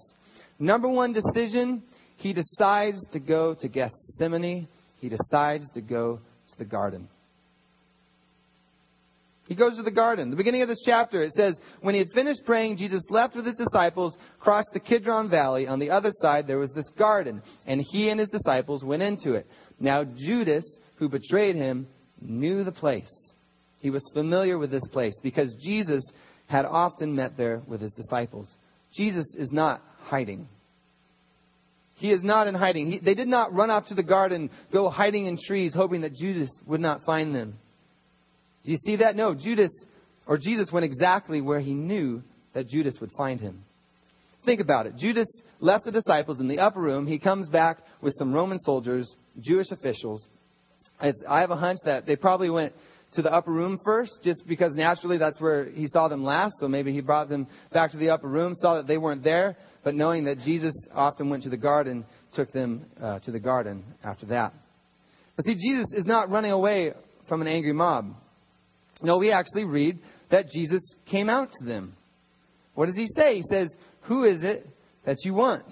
Number 0.60 0.90
one 0.90 1.14
decision, 1.14 1.82
he 2.18 2.34
decides 2.34 2.98
to 3.14 3.20
go 3.20 3.56
to 3.56 3.70
Gethsemane. 3.70 4.68
He 4.98 5.10
decides 5.10 5.70
to 5.72 5.82
go 5.82 6.20
to 6.50 6.58
the 6.58 6.66
garden. 6.66 7.08
He 9.48 9.56
goes 9.56 9.78
to 9.78 9.84
the 9.84 9.92
garden. 9.92 10.32
The 10.32 10.36
beginning 10.36 10.64
of 10.64 10.68
this 10.68 10.82
chapter, 10.86 11.22
it 11.22 11.34
says, 11.34 11.56
When 11.82 11.94
he 11.94 12.00
had 12.00 12.12
finished 12.12 12.46
praying, 12.46 12.78
Jesus 12.78 13.06
left 13.10 13.36
with 13.36 13.46
his 13.46 13.56
disciples, 13.56 14.18
crossed 14.40 14.70
the 14.74 14.80
Kidron 14.80 15.30
Valley. 15.30 15.68
On 15.68 15.78
the 15.80 15.92
other 15.92 16.12
side, 16.20 16.48
there 16.48 16.58
was 16.58 16.72
this 16.72 16.90
garden, 16.98 17.44
and 17.68 17.80
he 17.80 18.10
and 18.10 18.20
his 18.20 18.30
disciples 18.30 18.84
went 18.84 19.04
into 19.04 19.34
it. 19.34 19.46
Now, 19.80 20.04
Judas, 20.04 20.66
who 20.96 21.10
betrayed 21.10 21.56
him, 21.56 21.88
knew 22.20 22.64
the 22.64 22.72
place. 22.72 23.14
He 23.82 23.92
was 23.92 24.10
familiar 24.14 24.58
with 24.58 24.72
this 24.72 24.88
place 24.92 25.16
because 25.22 25.54
Jesus 25.64 26.04
had 26.48 26.66
often 26.66 27.16
met 27.16 27.38
there 27.38 27.62
with 27.68 27.82
his 27.82 27.92
disciples. 27.92 28.48
Jesus 28.96 29.36
is 29.38 29.52
not 29.52 29.82
hiding. 30.00 30.48
He 31.96 32.12
is 32.12 32.22
not 32.22 32.48
in 32.48 32.56
hiding. 32.56 32.92
He, 32.92 33.00
they 33.00 33.16
did 33.16 33.28
not 33.28 33.54
run 33.54 33.70
off 33.70 33.88
to 33.88 33.96
the 33.96 34.04
garden, 34.04 34.50
go 34.72 34.90
hiding 34.90 35.26
in 35.26 35.38
trees, 35.48 35.74
hoping 35.74 36.02
that 36.02 36.14
Judas 36.14 36.52
would 36.66 36.82
not 36.82 37.04
find 37.04 37.34
them. 37.34 37.58
Do 38.64 38.72
you 38.72 38.78
see 38.78 38.98
that? 38.98 39.16
No, 39.16 39.34
Judas 39.34 39.72
or 40.28 40.38
Jesus 40.38 40.72
went 40.72 40.86
exactly 40.86 41.42
where 41.42 41.60
he 41.60 41.74
knew 41.74 42.22
that 42.54 42.68
Judas 42.68 42.96
would 43.00 43.12
find 43.18 43.40
him. 43.40 43.64
Think 44.44 44.60
about 44.60 44.86
it. 44.86 44.96
Judas 44.98 45.28
left 45.60 45.86
the 45.86 45.92
disciples 45.92 46.40
in 46.40 46.48
the 46.48 46.60
upper 46.60 46.82
room. 46.82 47.08
He 47.08 47.20
comes 47.20 47.48
back 47.48 47.78
with 48.02 48.14
some 48.18 48.34
Roman 48.34 48.60
soldiers, 48.60 49.14
Jewish 49.40 49.72
officials. 49.72 50.26
It's, 51.02 51.22
I 51.28 51.42
have 51.42 51.52
a 51.52 51.56
hunch 51.56 51.80
that 51.86 52.06
they 52.06 52.16
probably 52.16 52.50
went 52.50 52.74
to 53.14 53.22
the 53.22 53.32
upper 53.32 53.52
room 53.52 53.80
first, 53.84 54.20
just 54.24 54.46
because 54.48 54.74
naturally 54.74 55.18
that's 55.18 55.40
where 55.40 55.66
he 55.66 55.88
saw 55.88 56.08
them 56.08 56.24
last. 56.24 56.56
So 56.60 56.68
maybe 56.68 56.94
he 56.94 57.02
brought 57.02 57.30
them 57.30 57.48
back 57.72 57.92
to 57.92 57.98
the 57.98 58.10
upper 58.10 58.28
room, 58.28 58.56
saw 58.60 58.76
that 58.76 58.88
they 58.88 58.98
weren't 58.98 59.24
there, 59.24 59.58
but 59.86 59.94
knowing 59.94 60.24
that 60.26 60.40
Jesus 60.40 60.74
often 60.94 61.30
went 61.30 61.44
to 61.44 61.50
the 61.50 61.58
garden, 61.58 62.06
took 62.34 62.52
them 62.52 62.88
uh, 63.00 63.20
to 63.20 63.32
the 63.32 63.40
garden 63.40 63.84
after 64.04 64.26
that. 64.26 64.52
But 65.36 65.46
see, 65.46 65.54
Jesus 65.54 65.94
is 65.94 66.06
not 66.06 66.30
running 66.32 66.52
away 66.52 66.92
from 67.30 67.42
an 67.42 67.48
angry 67.48 67.72
mob. 67.72 68.16
No, 69.04 69.20
we 69.20 69.32
actually 69.32 69.64
read 69.64 70.00
that 70.32 70.50
Jesus 70.50 70.82
came 71.06 71.30
out 71.30 71.50
to 71.60 71.66
them. 71.66 71.96
What 72.74 72.88
does 72.88 72.96
he 72.96 73.08
say? 73.16 73.36
He 73.36 73.44
says, 73.48 73.72
Who 74.08 74.24
is 74.24 74.42
it 74.42 74.68
that 75.06 75.18
you 75.24 75.36
want? 75.36 75.72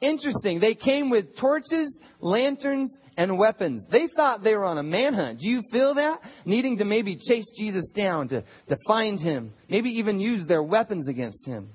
Interesting. 0.00 0.58
They 0.58 0.74
came 0.74 1.10
with 1.10 1.36
torches, 1.38 1.94
lanterns, 2.20 2.96
and 3.18 3.38
weapons. 3.38 3.84
They 3.92 4.08
thought 4.16 4.42
they 4.42 4.54
were 4.54 4.64
on 4.64 4.78
a 4.78 4.82
manhunt. 4.82 5.40
Do 5.40 5.46
you 5.46 5.62
feel 5.70 5.94
that? 5.96 6.20
Needing 6.46 6.78
to 6.78 6.86
maybe 6.86 7.16
chase 7.16 7.50
Jesus 7.54 7.86
down 7.94 8.28
to, 8.28 8.42
to 8.68 8.78
find 8.86 9.20
him, 9.20 9.52
maybe 9.68 9.90
even 9.90 10.20
use 10.20 10.48
their 10.48 10.62
weapons 10.62 11.06
against 11.06 11.46
him. 11.46 11.68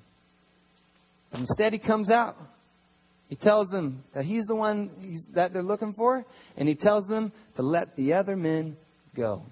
Instead, 1.33 1.73
he 1.73 1.79
comes 1.79 2.09
out. 2.09 2.35
He 3.27 3.35
tells 3.35 3.69
them 3.69 4.03
that 4.15 4.25
he's 4.25 4.45
the 4.45 4.55
one 4.55 5.23
that 5.35 5.53
they're 5.53 5.61
looking 5.61 5.93
for, 5.93 6.25
and 6.57 6.67
he 6.67 6.75
tells 6.75 7.07
them 7.07 7.31
to 7.55 7.61
let 7.61 7.95
the 7.95 8.13
other 8.13 8.35
men 8.35 8.75
go. 9.15 9.43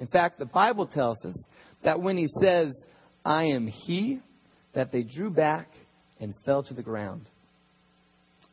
In 0.00 0.08
fact, 0.08 0.40
the 0.40 0.46
Bible 0.46 0.88
tells 0.88 1.24
us 1.24 1.38
that 1.84 2.00
when 2.00 2.16
he 2.16 2.26
says, 2.40 2.74
I 3.24 3.44
am 3.44 3.68
he, 3.68 4.20
that 4.74 4.90
they 4.90 5.04
drew 5.04 5.30
back 5.30 5.68
and 6.18 6.34
fell 6.44 6.64
to 6.64 6.74
the 6.74 6.82
ground. 6.82 7.28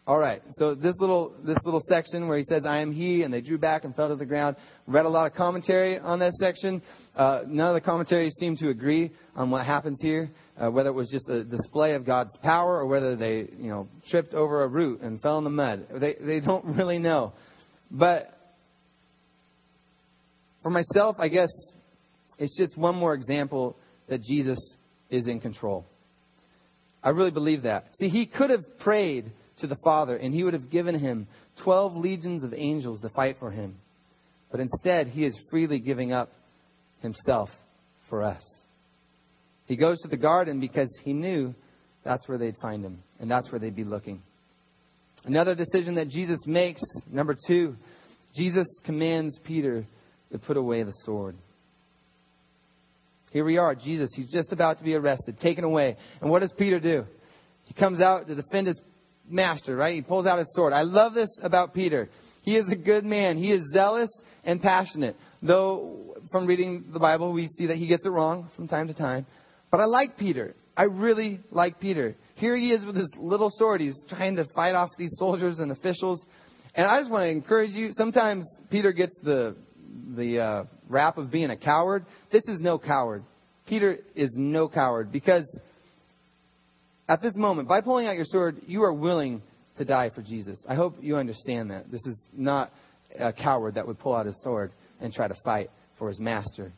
All 0.09 0.17
right. 0.17 0.41
So 0.53 0.73
this 0.73 0.95
little 0.97 1.35
this 1.45 1.59
little 1.63 1.83
section 1.87 2.27
where 2.27 2.39
he 2.39 2.43
says, 2.43 2.65
"I 2.65 2.79
am 2.79 2.91
He," 2.91 3.21
and 3.21 3.31
they 3.31 3.41
drew 3.41 3.59
back 3.59 3.83
and 3.83 3.95
fell 3.95 4.07
to 4.07 4.15
the 4.15 4.25
ground. 4.25 4.55
Read 4.87 5.05
a 5.05 5.07
lot 5.07 5.27
of 5.27 5.37
commentary 5.37 5.99
on 5.99 6.17
that 6.17 6.33
section. 6.39 6.81
Uh, 7.15 7.41
none 7.45 7.67
of 7.67 7.75
the 7.75 7.81
commentaries 7.81 8.33
seem 8.39 8.57
to 8.57 8.69
agree 8.69 9.11
on 9.35 9.51
what 9.51 9.67
happens 9.67 10.01
here, 10.01 10.31
uh, 10.59 10.71
whether 10.71 10.89
it 10.89 10.93
was 10.93 11.11
just 11.11 11.29
a 11.29 11.43
display 11.43 11.93
of 11.93 12.07
God's 12.07 12.35
power 12.37 12.79
or 12.79 12.87
whether 12.87 13.15
they, 13.15 13.49
you 13.59 13.69
know, 13.69 13.87
tripped 14.09 14.33
over 14.33 14.63
a 14.63 14.67
root 14.67 15.01
and 15.01 15.21
fell 15.21 15.37
in 15.37 15.43
the 15.43 15.51
mud. 15.51 15.85
They 16.01 16.15
they 16.19 16.39
don't 16.39 16.65
really 16.75 16.97
know. 16.97 17.33
But 17.91 18.35
For 20.63 20.71
myself, 20.71 21.17
I 21.19 21.27
guess 21.27 21.49
it's 22.39 22.57
just 22.57 22.75
one 22.75 22.95
more 22.95 23.13
example 23.13 23.77
that 24.07 24.23
Jesus 24.23 24.57
is 25.11 25.27
in 25.27 25.39
control. 25.39 25.85
I 27.03 27.09
really 27.09 27.31
believe 27.31 27.61
that. 27.61 27.85
See, 27.99 28.09
he 28.09 28.25
could 28.25 28.49
have 28.49 28.79
prayed 28.79 29.31
to 29.59 29.67
the 29.67 29.77
Father 29.77 30.15
and 30.15 30.33
he 30.33 30.43
would 30.43 30.53
have 30.53 30.69
given 30.69 30.97
him 30.97 31.27
12 31.63 31.95
legions 31.95 32.43
of 32.43 32.53
angels 32.53 33.01
to 33.01 33.09
fight 33.09 33.37
for 33.39 33.51
him. 33.51 33.75
But 34.51 34.59
instead, 34.59 35.07
he 35.07 35.25
is 35.25 35.39
freely 35.49 35.79
giving 35.79 36.11
up 36.11 36.31
himself 37.01 37.49
for 38.09 38.23
us. 38.23 38.41
He 39.65 39.75
goes 39.75 39.99
to 40.01 40.07
the 40.07 40.17
garden 40.17 40.59
because 40.59 40.89
he 41.03 41.13
knew 41.13 41.53
that's 42.03 42.27
where 42.27 42.37
they'd 42.37 42.57
find 42.57 42.83
him 42.83 43.03
and 43.19 43.29
that's 43.29 43.51
where 43.51 43.59
they'd 43.59 43.75
be 43.75 43.83
looking. 43.83 44.21
Another 45.25 45.53
decision 45.53 45.95
that 45.95 46.09
Jesus 46.09 46.39
makes, 46.47 46.81
number 47.11 47.35
two, 47.47 47.75
Jesus 48.35 48.67
commands 48.85 49.37
Peter 49.43 49.85
to 50.31 50.39
put 50.39 50.57
away 50.57 50.83
the 50.83 50.93
sword. 51.03 51.35
Here 53.31 53.45
we 53.45 53.57
are, 53.57 53.75
Jesus, 53.75 54.09
he's 54.15 54.31
just 54.31 54.51
about 54.51 54.79
to 54.79 54.83
be 54.83 54.95
arrested, 54.95 55.39
taken 55.39 55.63
away. 55.63 55.97
And 56.21 56.31
what 56.31 56.39
does 56.39 56.53
Peter 56.57 56.79
do? 56.79 57.05
He 57.65 57.73
comes 57.75 58.01
out 58.01 58.25
to 58.27 58.35
defend 58.35 58.67
his 58.67 58.79
master, 59.29 59.75
right? 59.75 59.95
He 59.95 60.01
pulls 60.01 60.25
out 60.25 60.39
his 60.39 60.51
sword. 60.53 60.73
I 60.73 60.81
love 60.81 61.13
this 61.13 61.29
about 61.41 61.73
Peter. 61.73 62.09
He 62.41 62.55
is 62.55 62.65
a 62.71 62.75
good 62.75 63.05
man. 63.05 63.37
He 63.37 63.51
is 63.51 63.61
zealous 63.73 64.09
and 64.43 64.61
passionate. 64.61 65.15
Though, 65.41 66.15
from 66.31 66.45
reading 66.45 66.85
the 66.91 66.99
Bible, 66.99 67.31
we 67.33 67.47
see 67.47 67.67
that 67.67 67.77
he 67.77 67.87
gets 67.87 68.05
it 68.05 68.09
wrong 68.09 68.49
from 68.55 68.67
time 68.67 68.87
to 68.87 68.93
time. 68.93 69.25
But 69.71 69.79
I 69.79 69.85
like 69.85 70.17
Peter. 70.17 70.55
I 70.75 70.83
really 70.83 71.39
like 71.51 71.79
Peter. 71.79 72.15
Here 72.35 72.55
he 72.55 72.71
is 72.71 72.83
with 72.85 72.95
his 72.95 73.09
little 73.17 73.51
sword. 73.53 73.81
He's 73.81 74.01
trying 74.09 74.37
to 74.37 74.45
fight 74.55 74.73
off 74.73 74.91
these 74.97 75.13
soldiers 75.17 75.59
and 75.59 75.71
officials. 75.71 76.23
And 76.73 76.85
I 76.85 76.99
just 76.99 77.11
want 77.11 77.23
to 77.23 77.29
encourage 77.29 77.71
you. 77.71 77.91
Sometimes 77.93 78.45
Peter 78.69 78.91
gets 78.91 79.13
the 79.23 79.55
the 80.15 80.39
uh, 80.39 80.63
rap 80.87 81.17
of 81.17 81.31
being 81.31 81.49
a 81.49 81.57
coward. 81.57 82.05
This 82.31 82.43
is 82.47 82.59
no 82.59 82.79
coward. 82.79 83.23
Peter 83.67 83.97
is 84.15 84.31
no 84.35 84.67
coward 84.67 85.11
because 85.11 85.45
at 87.09 87.23
this 87.23 87.35
moment, 87.35 87.67
by 87.67 87.81
pulling 87.81 88.05
out 88.05 88.15
your 88.15 88.25
sword, 88.25 88.61
you 88.67 88.83
are 88.83 88.93
willing 88.93 89.41
to 89.77 89.83
die 89.83 90.11
for 90.13 90.21
Jesus. 90.21 90.59
I 90.69 90.75
hope 90.75 90.95
you 91.01 91.17
understand 91.17 91.71
that. 91.71 91.91
This 91.91 92.05
is 92.05 92.15
not 92.31 92.71
a 93.19 93.33
coward 93.33 93.75
that 93.75 93.87
would 93.87 93.97
pull 93.97 94.15
out 94.15 94.27
his 94.27 94.39
sword 94.43 94.71
and 95.01 95.11
try 95.11 95.27
to 95.27 95.35
fight 95.43 95.71
for 95.97 96.07
his 96.07 96.19
master. 96.19 96.71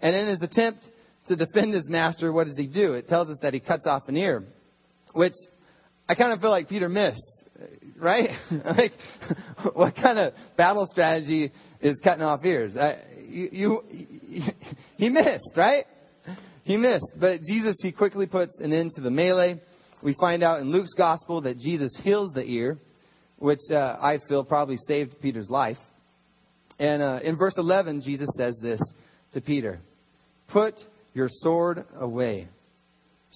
And 0.00 0.16
in 0.16 0.28
his 0.28 0.40
attempt 0.40 0.80
to 1.28 1.36
defend 1.36 1.74
his 1.74 1.86
master, 1.88 2.32
what 2.32 2.46
does 2.46 2.56
he 2.56 2.66
do? 2.66 2.94
It 2.94 3.06
tells 3.06 3.28
us 3.28 3.36
that 3.42 3.52
he 3.52 3.60
cuts 3.60 3.86
off 3.86 4.08
an 4.08 4.16
ear, 4.16 4.44
which 5.12 5.34
I 6.08 6.14
kind 6.14 6.32
of 6.32 6.40
feel 6.40 6.50
like 6.50 6.66
Peter 6.66 6.88
missed, 6.88 7.30
right? 8.00 8.30
like, 8.50 8.92
what 9.74 9.94
kind 9.94 10.18
of 10.18 10.32
battle 10.56 10.86
strategy 10.90 11.52
is 11.82 12.00
cutting 12.02 12.24
off 12.24 12.42
ears. 12.46 12.76
I, 12.78 12.96
you, 13.28 13.82
you, 14.26 14.42
he 14.96 15.10
missed, 15.10 15.50
right? 15.54 15.84
He 16.70 16.76
missed. 16.76 17.10
But 17.16 17.40
Jesus, 17.42 17.74
he 17.82 17.90
quickly 17.90 18.26
puts 18.26 18.60
an 18.60 18.72
end 18.72 18.92
to 18.94 19.00
the 19.00 19.10
melee. 19.10 19.60
We 20.04 20.14
find 20.14 20.44
out 20.44 20.60
in 20.60 20.70
Luke's 20.70 20.94
gospel 20.96 21.40
that 21.40 21.58
Jesus 21.58 21.98
heals 22.04 22.32
the 22.32 22.44
ear, 22.44 22.78
which 23.38 23.58
uh, 23.72 23.96
I 24.00 24.20
feel 24.28 24.44
probably 24.44 24.76
saved 24.86 25.20
Peter's 25.20 25.50
life. 25.50 25.78
And 26.78 27.02
uh, 27.02 27.18
in 27.24 27.36
verse 27.36 27.54
11, 27.56 28.02
Jesus 28.02 28.28
says 28.36 28.54
this 28.62 28.80
to 29.32 29.40
Peter 29.40 29.80
Put 30.52 30.74
your 31.12 31.26
sword 31.28 31.86
away. 31.98 32.46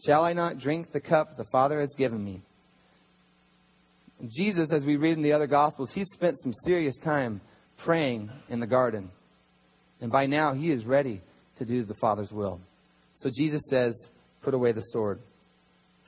Shall 0.06 0.24
I 0.24 0.32
not 0.32 0.58
drink 0.58 0.92
the 0.92 1.00
cup 1.00 1.36
the 1.36 1.44
Father 1.46 1.80
has 1.80 1.92
given 1.98 2.24
me? 2.24 2.40
Jesus, 4.30 4.70
as 4.72 4.84
we 4.84 4.94
read 4.94 5.16
in 5.16 5.24
the 5.24 5.32
other 5.32 5.48
Gospels, 5.48 5.90
he 5.92 6.04
spent 6.04 6.38
some 6.38 6.54
serious 6.64 6.96
time 7.02 7.40
praying 7.84 8.30
in 8.48 8.60
the 8.60 8.66
garden. 8.68 9.10
And 10.00 10.12
by 10.12 10.26
now, 10.26 10.54
he 10.54 10.70
is 10.70 10.84
ready 10.84 11.20
to 11.58 11.64
do 11.64 11.84
the 11.84 11.94
Father's 11.94 12.30
will. 12.30 12.60
So 13.24 13.30
Jesus 13.34 13.66
says, 13.70 13.98
Put 14.42 14.52
away 14.52 14.72
the 14.72 14.82
sword. 14.92 15.18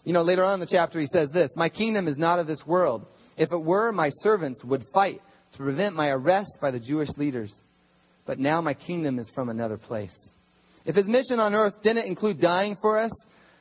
You 0.05 0.13
know, 0.13 0.21
later 0.21 0.45
on 0.45 0.55
in 0.55 0.61
the 0.61 0.67
chapter, 0.67 1.01
he 1.01 1.07
says 1.07 1.31
this 1.33 1.51
My 1.57 1.71
kingdom 1.71 2.07
is 2.07 2.19
not 2.19 2.39
of 2.39 2.47
this 2.47 2.63
world. 2.67 3.07
If 3.39 3.53
it 3.53 3.59
were, 3.59 3.91
my 3.91 4.11
servants 4.21 4.63
would 4.63 4.87
fight 4.93 5.23
to 5.53 5.59
prevent 5.59 5.97
my 5.97 6.09
arrest 6.09 6.53
by 6.61 6.71
the 6.71 6.79
Jewish 6.79 7.09
leaders. 7.17 7.53
But 8.27 8.39
now 8.39 8.61
my 8.61 8.75
kingdom 8.75 9.19
is 9.19 9.31
from 9.35 9.49
another 9.49 9.79
place. 9.79 10.13
If 10.85 10.95
his 10.95 11.07
mission 11.07 11.41
on 11.41 11.55
earth 11.55 11.73
didn't 11.83 12.07
include 12.07 12.39
dying 12.39 12.77
for 12.83 12.99
us, 12.99 13.13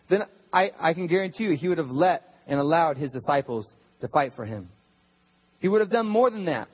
then 0.10 0.24
I, 0.52 0.72
I 0.78 0.94
can 0.94 1.08
guarantee 1.08 1.46
you 1.46 1.56
he 1.56 1.70
would 1.70 1.78
have 1.78 1.90
let 1.90 2.24
and 2.48 2.60
allowed 2.60 2.98
his 2.98 3.12
disciples 3.12 3.68
to 4.02 4.10
fight 4.10 4.34
for 4.36 4.44
him. 4.44 4.68
He 5.60 5.70
would 5.70 5.80
have 5.80 5.90
done 5.90 6.08
more 6.08 6.30
than 6.30 6.46
that. 6.46 6.68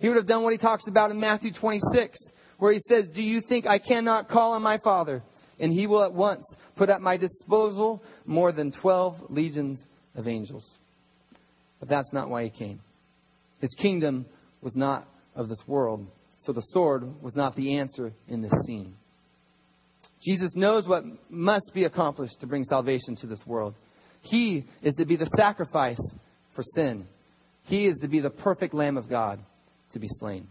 He 0.00 0.08
would 0.08 0.16
have 0.16 0.26
done 0.26 0.42
what 0.42 0.52
he 0.52 0.58
talks 0.58 0.88
about 0.88 1.10
in 1.10 1.20
Matthew 1.20 1.52
26, 1.52 2.18
where 2.58 2.72
he 2.72 2.80
says, 2.88 3.08
Do 3.14 3.22
you 3.22 3.42
think 3.42 3.66
I 3.66 3.78
cannot 3.78 4.28
call 4.28 4.54
on 4.54 4.62
my 4.62 4.78
Father, 4.78 5.22
and 5.62 5.72
he 5.72 5.86
will 5.86 6.02
at 6.02 6.12
once 6.12 6.44
put 6.76 6.90
at 6.90 7.00
my 7.00 7.16
disposal 7.16 8.02
more 8.26 8.52
than 8.52 8.72
12 8.72 9.30
legions 9.30 9.80
of 10.16 10.28
angels? 10.28 10.68
But 11.80 11.88
that's 11.88 12.12
not 12.12 12.28
why 12.28 12.42
he 12.42 12.50
came. 12.50 12.80
His 13.60 13.74
kingdom 13.80 14.26
was 14.60 14.74
not 14.74 15.06
of 15.36 15.48
this 15.48 15.62
world, 15.66 16.06
so 16.44 16.52
the 16.52 16.64
sword 16.70 17.22
was 17.22 17.36
not 17.36 17.54
the 17.54 17.78
answer 17.78 18.12
in 18.28 18.42
this 18.42 18.52
scene. 18.66 18.94
Jesus 20.22 20.50
knows 20.54 20.86
what 20.86 21.04
must 21.30 21.70
be 21.72 21.84
accomplished 21.84 22.40
to 22.40 22.46
bring 22.46 22.64
salvation 22.64 23.16
to 23.20 23.26
this 23.28 23.40
world. 23.46 23.74
He 24.20 24.64
is 24.82 24.94
to 24.96 25.04
be 25.04 25.16
the 25.16 25.30
sacrifice 25.36 26.00
for 26.54 26.62
sin. 26.74 27.06
He 27.64 27.86
is 27.86 27.98
to 27.98 28.08
be 28.08 28.20
the 28.20 28.30
perfect 28.30 28.74
Lamb 28.74 28.96
of 28.96 29.08
God 29.08 29.38
to 29.92 30.00
be 30.00 30.08
slain. 30.08 30.48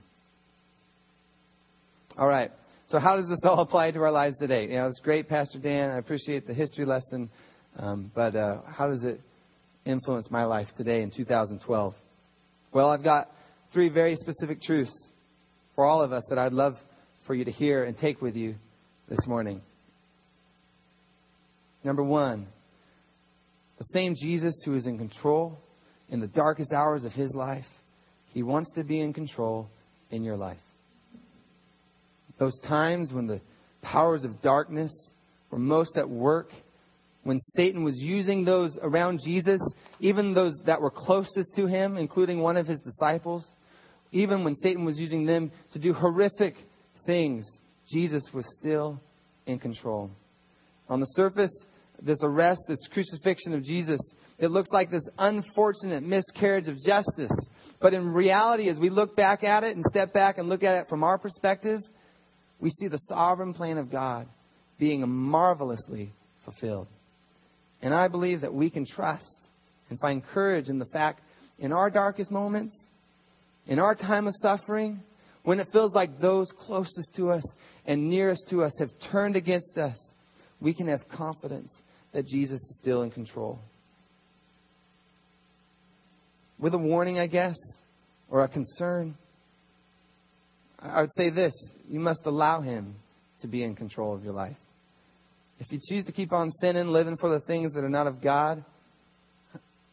All 2.17 2.27
right. 2.27 2.51
So 2.91 2.99
how 2.99 3.15
does 3.15 3.29
this 3.29 3.39
all 3.43 3.59
apply 3.59 3.91
to 3.91 4.01
our 4.01 4.11
lives 4.11 4.35
today? 4.37 4.63
You 4.63 4.75
know, 4.75 4.87
it's 4.89 4.99
great, 4.99 5.29
Pastor 5.29 5.59
Dan. 5.59 5.89
I 5.89 5.97
appreciate 5.97 6.45
the 6.45 6.53
history 6.53 6.83
lesson, 6.83 7.29
um, 7.77 8.11
but 8.13 8.35
uh, 8.35 8.63
how 8.67 8.89
does 8.89 9.05
it 9.05 9.21
influence 9.85 10.29
my 10.29 10.43
life 10.43 10.67
today 10.75 11.01
in 11.01 11.09
2012? 11.09 11.95
Well, 12.73 12.89
I've 12.89 13.03
got 13.03 13.29
three 13.71 13.87
very 13.87 14.17
specific 14.17 14.61
truths 14.61 14.91
for 15.73 15.85
all 15.85 16.01
of 16.01 16.11
us 16.11 16.25
that 16.29 16.37
I'd 16.37 16.51
love 16.51 16.75
for 17.25 17.33
you 17.33 17.45
to 17.45 17.51
hear 17.51 17.85
and 17.85 17.97
take 17.97 18.21
with 18.21 18.35
you 18.35 18.55
this 19.07 19.25
morning. 19.25 19.61
Number 21.85 22.03
one, 22.03 22.45
the 23.77 23.85
same 23.93 24.15
Jesus 24.15 24.61
who 24.65 24.75
is 24.75 24.85
in 24.85 24.97
control 24.97 25.57
in 26.09 26.19
the 26.19 26.27
darkest 26.27 26.73
hours 26.73 27.05
of 27.05 27.13
his 27.13 27.33
life 27.33 27.65
he 28.33 28.43
wants 28.43 28.69
to 28.75 28.83
be 28.83 28.99
in 28.99 29.13
control 29.13 29.69
in 30.09 30.23
your 30.23 30.37
life. 30.37 30.57
Those 32.41 32.57
times 32.67 33.13
when 33.13 33.27
the 33.27 33.39
powers 33.83 34.23
of 34.23 34.41
darkness 34.41 34.91
were 35.51 35.59
most 35.59 35.95
at 35.95 36.09
work, 36.09 36.49
when 37.21 37.39
Satan 37.55 37.83
was 37.83 37.99
using 37.99 38.43
those 38.43 38.75
around 38.81 39.19
Jesus, 39.23 39.61
even 39.99 40.33
those 40.33 40.55
that 40.65 40.81
were 40.81 40.89
closest 40.89 41.53
to 41.55 41.67
him, 41.67 41.97
including 41.97 42.39
one 42.39 42.57
of 42.57 42.65
his 42.65 42.79
disciples, 42.79 43.45
even 44.11 44.43
when 44.43 44.55
Satan 44.55 44.85
was 44.85 44.97
using 44.97 45.23
them 45.23 45.51
to 45.73 45.77
do 45.77 45.93
horrific 45.93 46.55
things, 47.05 47.45
Jesus 47.87 48.23
was 48.33 48.51
still 48.59 48.99
in 49.45 49.59
control. 49.59 50.09
On 50.89 50.99
the 50.99 51.05
surface, 51.15 51.55
this 52.01 52.21
arrest, 52.23 52.63
this 52.67 52.89
crucifixion 52.91 53.53
of 53.53 53.63
Jesus, 53.63 53.99
it 54.39 54.49
looks 54.49 54.71
like 54.71 54.89
this 54.89 55.07
unfortunate 55.19 56.01
miscarriage 56.01 56.67
of 56.67 56.77
justice. 56.83 57.49
But 57.79 57.93
in 57.93 58.11
reality, 58.11 58.67
as 58.67 58.79
we 58.79 58.89
look 58.89 59.15
back 59.15 59.43
at 59.43 59.63
it 59.63 59.75
and 59.75 59.85
step 59.91 60.11
back 60.11 60.39
and 60.39 60.49
look 60.49 60.63
at 60.63 60.73
it 60.73 60.89
from 60.89 61.03
our 61.03 61.19
perspective, 61.19 61.83
we 62.61 62.69
see 62.69 62.87
the 62.87 62.99
sovereign 63.09 63.53
plan 63.53 63.77
of 63.77 63.91
God 63.91 64.27
being 64.79 65.07
marvelously 65.07 66.13
fulfilled. 66.45 66.87
And 67.81 67.93
I 67.93 68.07
believe 68.07 68.41
that 68.41 68.53
we 68.53 68.69
can 68.69 68.85
trust 68.85 69.35
and 69.89 69.99
find 69.99 70.23
courage 70.23 70.69
in 70.69 70.79
the 70.79 70.85
fact 70.85 71.21
in 71.59 71.73
our 71.73 71.89
darkest 71.89 72.31
moments, 72.31 72.77
in 73.67 73.79
our 73.79 73.95
time 73.95 74.27
of 74.27 74.33
suffering, 74.37 75.01
when 75.43 75.59
it 75.59 75.67
feels 75.71 75.93
like 75.93 76.19
those 76.19 76.51
closest 76.59 77.13
to 77.15 77.29
us 77.29 77.43
and 77.85 78.09
nearest 78.09 78.47
to 78.49 78.63
us 78.63 78.73
have 78.79 78.91
turned 79.11 79.35
against 79.35 79.77
us, 79.77 79.97
we 80.59 80.73
can 80.73 80.87
have 80.87 81.01
confidence 81.09 81.71
that 82.13 82.27
Jesus 82.27 82.61
is 82.61 82.77
still 82.79 83.01
in 83.01 83.11
control 83.11 83.59
with 86.61 86.75
a 86.75 86.77
warning, 86.77 87.17
I 87.17 87.27
guess, 87.27 87.57
or 88.29 88.43
a 88.43 88.47
concern, 88.47 89.17
I 90.81 91.01
would 91.01 91.11
say 91.15 91.29
this 91.29 91.53
you 91.87 91.99
must 91.99 92.21
allow 92.25 92.61
Him 92.61 92.95
to 93.41 93.47
be 93.47 93.63
in 93.63 93.75
control 93.75 94.15
of 94.15 94.23
your 94.23 94.33
life. 94.33 94.57
If 95.59 95.71
you 95.71 95.79
choose 95.87 96.05
to 96.05 96.11
keep 96.11 96.33
on 96.33 96.51
sinning, 96.59 96.87
living 96.87 97.17
for 97.17 97.29
the 97.29 97.39
things 97.39 97.73
that 97.73 97.83
are 97.83 97.89
not 97.89 98.07
of 98.07 98.21
God, 98.21 98.63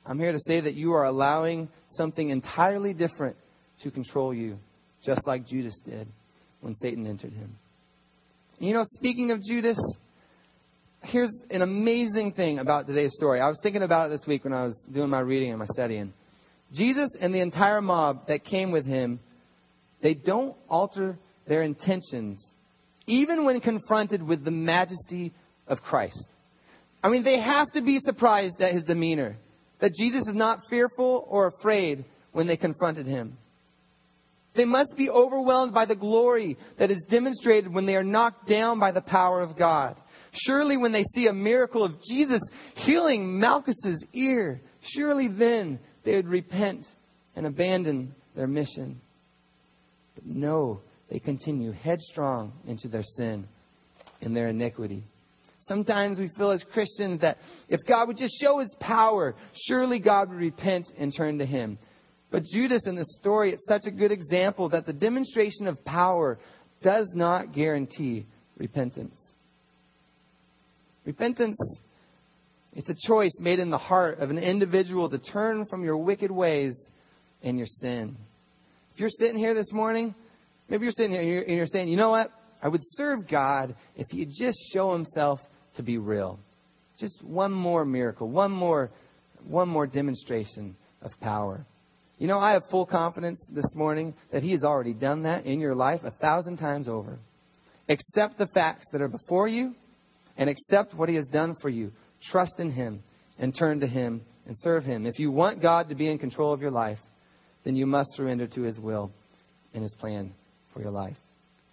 I'm 0.06 0.18
here 0.18 0.32
to 0.32 0.40
say 0.40 0.60
that 0.60 0.74
you 0.74 0.92
are 0.92 1.04
allowing 1.04 1.68
something 1.90 2.30
entirely 2.30 2.94
different 2.94 3.36
to 3.82 3.90
control 3.90 4.32
you, 4.32 4.56
just 5.04 5.26
like 5.26 5.46
Judas 5.46 5.78
did 5.84 6.08
when 6.62 6.74
Satan 6.76 7.06
entered 7.06 7.32
him. 7.32 7.54
You 8.58 8.72
know, 8.72 8.84
speaking 8.94 9.30
of 9.30 9.42
Judas, 9.42 9.78
here's 11.02 11.32
an 11.50 11.62
amazing 11.62 12.32
thing 12.32 12.58
about 12.58 12.86
today's 12.86 13.14
story. 13.14 13.40
I 13.40 13.48
was 13.48 13.58
thinking 13.62 13.82
about 13.82 14.06
it 14.06 14.18
this 14.18 14.26
week 14.26 14.44
when 14.44 14.54
I 14.54 14.64
was 14.64 14.82
doing 14.92 15.10
my 15.10 15.20
reading 15.20 15.50
and 15.50 15.58
my 15.58 15.66
studying. 15.66 16.12
Jesus 16.72 17.14
and 17.20 17.34
the 17.34 17.40
entire 17.40 17.80
mob 17.80 18.26
that 18.28 18.44
came 18.44 18.72
with 18.72 18.84
him, 18.84 19.20
they 20.02 20.14
don't 20.14 20.56
alter 20.68 21.18
their 21.46 21.62
intentions, 21.62 22.44
even 23.06 23.44
when 23.44 23.60
confronted 23.60 24.22
with 24.22 24.44
the 24.44 24.50
majesty 24.50 25.32
of 25.66 25.80
Christ. 25.80 26.22
I 27.02 27.08
mean, 27.08 27.24
they 27.24 27.40
have 27.40 27.72
to 27.72 27.82
be 27.82 27.98
surprised 27.98 28.60
at 28.60 28.74
his 28.74 28.84
demeanor, 28.84 29.36
that 29.80 29.94
Jesus 29.94 30.26
is 30.26 30.34
not 30.34 30.62
fearful 30.68 31.26
or 31.28 31.46
afraid 31.46 32.04
when 32.32 32.46
they 32.46 32.56
confronted 32.56 33.06
him. 33.06 33.38
They 34.56 34.64
must 34.64 34.96
be 34.96 35.08
overwhelmed 35.08 35.72
by 35.72 35.86
the 35.86 35.94
glory 35.94 36.56
that 36.78 36.90
is 36.90 37.04
demonstrated 37.08 37.72
when 37.72 37.86
they 37.86 37.94
are 37.94 38.02
knocked 38.02 38.48
down 38.48 38.80
by 38.80 38.90
the 38.90 39.00
power 39.00 39.40
of 39.40 39.56
God. 39.56 39.96
Surely, 40.32 40.76
when 40.76 40.92
they 40.92 41.04
see 41.14 41.28
a 41.28 41.32
miracle 41.32 41.84
of 41.84 42.02
Jesus 42.02 42.42
healing 42.74 43.38
Malchus's 43.38 44.04
ear, 44.12 44.60
surely 44.82 45.28
then 45.28 45.78
they 46.04 46.16
would 46.16 46.26
repent 46.26 46.84
and 47.36 47.46
abandon 47.46 48.14
their 48.34 48.48
mission. 48.48 49.00
But 50.18 50.26
no, 50.26 50.80
they 51.08 51.20
continue 51.20 51.70
headstrong 51.70 52.52
into 52.66 52.88
their 52.88 53.04
sin 53.04 53.46
and 54.20 54.34
their 54.34 54.48
iniquity. 54.48 55.04
Sometimes 55.60 56.18
we 56.18 56.28
feel 56.30 56.50
as 56.50 56.64
Christians 56.72 57.20
that 57.20 57.36
if 57.68 57.86
God 57.86 58.08
would 58.08 58.16
just 58.16 58.34
show 58.40 58.58
his 58.58 58.74
power, 58.80 59.36
surely 59.54 60.00
God 60.00 60.30
would 60.30 60.38
repent 60.38 60.86
and 60.98 61.14
turn 61.16 61.38
to 61.38 61.46
him. 61.46 61.78
But 62.32 62.42
Judas 62.42 62.84
in 62.86 62.96
the 62.96 63.04
story, 63.20 63.52
it's 63.52 63.64
such 63.68 63.82
a 63.86 63.92
good 63.92 64.10
example 64.10 64.70
that 64.70 64.86
the 64.86 64.92
demonstration 64.92 65.68
of 65.68 65.84
power 65.84 66.40
does 66.82 67.12
not 67.14 67.52
guarantee 67.52 68.26
repentance. 68.56 69.14
Repentance, 71.04 71.58
it's 72.72 72.88
a 72.88 73.06
choice 73.06 73.36
made 73.38 73.60
in 73.60 73.70
the 73.70 73.78
heart 73.78 74.18
of 74.18 74.30
an 74.30 74.38
individual 74.38 75.08
to 75.10 75.18
turn 75.18 75.64
from 75.66 75.84
your 75.84 75.96
wicked 75.96 76.32
ways 76.32 76.76
and 77.40 77.56
your 77.56 77.68
sin. 77.68 78.16
If 78.98 79.02
you're 79.02 79.10
sitting 79.10 79.38
here 79.38 79.54
this 79.54 79.70
morning, 79.70 80.12
maybe 80.68 80.82
you're 80.82 80.90
sitting 80.90 81.12
here 81.12 81.20
and 81.20 81.30
you're, 81.30 81.42
and 81.42 81.56
you're 81.56 81.66
saying, 81.66 81.86
you 81.86 81.96
know 81.96 82.10
what? 82.10 82.32
I 82.60 82.66
would 82.66 82.82
serve 82.94 83.28
God 83.28 83.76
if 83.94 84.08
He'd 84.08 84.30
just 84.36 84.58
show 84.72 84.92
Himself 84.92 85.38
to 85.76 85.84
be 85.84 85.98
real. 85.98 86.40
Just 86.98 87.22
one 87.22 87.52
more 87.52 87.84
miracle, 87.84 88.28
one 88.28 88.50
more, 88.50 88.90
one 89.46 89.68
more 89.68 89.86
demonstration 89.86 90.74
of 91.00 91.12
power. 91.20 91.64
You 92.18 92.26
know, 92.26 92.40
I 92.40 92.54
have 92.54 92.64
full 92.72 92.86
confidence 92.86 93.40
this 93.48 93.72
morning 93.76 94.14
that 94.32 94.42
He 94.42 94.50
has 94.50 94.64
already 94.64 94.94
done 94.94 95.22
that 95.22 95.46
in 95.46 95.60
your 95.60 95.76
life 95.76 96.00
a 96.02 96.10
thousand 96.10 96.56
times 96.56 96.88
over. 96.88 97.20
Accept 97.88 98.36
the 98.36 98.48
facts 98.48 98.88
that 98.90 99.00
are 99.00 99.06
before 99.06 99.46
you 99.46 99.76
and 100.36 100.50
accept 100.50 100.92
what 100.94 101.08
He 101.08 101.14
has 101.14 101.28
done 101.28 101.54
for 101.62 101.68
you. 101.68 101.92
Trust 102.32 102.54
in 102.58 102.72
Him 102.72 103.04
and 103.38 103.56
turn 103.56 103.78
to 103.78 103.86
Him 103.86 104.22
and 104.44 104.56
serve 104.56 104.82
Him. 104.82 105.06
If 105.06 105.20
you 105.20 105.30
want 105.30 105.62
God 105.62 105.88
to 105.88 105.94
be 105.94 106.10
in 106.10 106.18
control 106.18 106.52
of 106.52 106.60
your 106.60 106.72
life, 106.72 106.98
then 107.64 107.76
you 107.76 107.86
must 107.86 108.10
surrender 108.16 108.46
to 108.46 108.62
His 108.62 108.78
will 108.78 109.10
and 109.74 109.82
His 109.82 109.94
plan 109.94 110.32
for 110.72 110.80
your 110.80 110.90
life. 110.90 111.16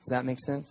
Does 0.03 0.11
that 0.11 0.25
make 0.25 0.39
sense? 0.39 0.67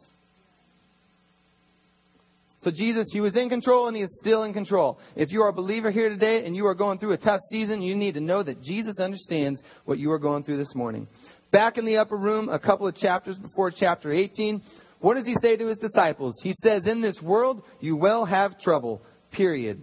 So 2.65 2.71
Jesus, 2.71 3.11
He 3.13 3.21
was 3.21 3.37
in 3.37 3.49
control 3.49 3.89
and 3.89 3.97
He 3.97 4.03
is 4.03 4.17
still 4.21 4.45
in 4.45 4.55
control. 4.55 4.99
If 5.17 5.31
you 5.31 5.43
are 5.43 5.49
a 5.49 5.53
believer 5.53 5.91
here 5.91 6.09
today 6.09 6.45
and 6.47 6.57
you 6.57 6.67
are 6.67 6.75
going 6.75 6.99
through 6.99 7.13
a 7.13 7.19
tough 7.19 7.41
season, 7.51 7.83
you 7.83 7.95
need 7.95 8.15
to 8.15 8.21
know 8.21 8.43
that 8.43 8.63
Jesus 8.63 8.99
understands 8.99 9.63
what 9.85 9.99
you 9.99 10.11
are 10.11 10.19
going 10.19 10.45
through 10.45 10.57
this 10.57 10.75
morning. 10.75 11.07
Back 11.53 11.77
in 11.77 11.85
the 11.85 11.99
upper 11.99 12.17
room, 12.17 12.49
a 12.49 12.59
couple 12.59 12.89
of 12.89 12.97
chapters 12.97 13.37
before 13.37 13.71
chapter 13.71 14.13
18, 14.13 14.63
what 15.01 15.15
does 15.15 15.27
He 15.27 15.37
say 15.43 15.57
to 15.57 15.67
His 15.67 15.79
disciples? 15.79 16.41
He 16.43 16.55
says, 16.63 16.87
In 16.87 17.03
this 17.03 17.21
world 17.23 17.63
you 17.81 17.97
will 17.97 18.25
have 18.25 18.59
trouble, 18.59 19.03
period. 19.31 19.83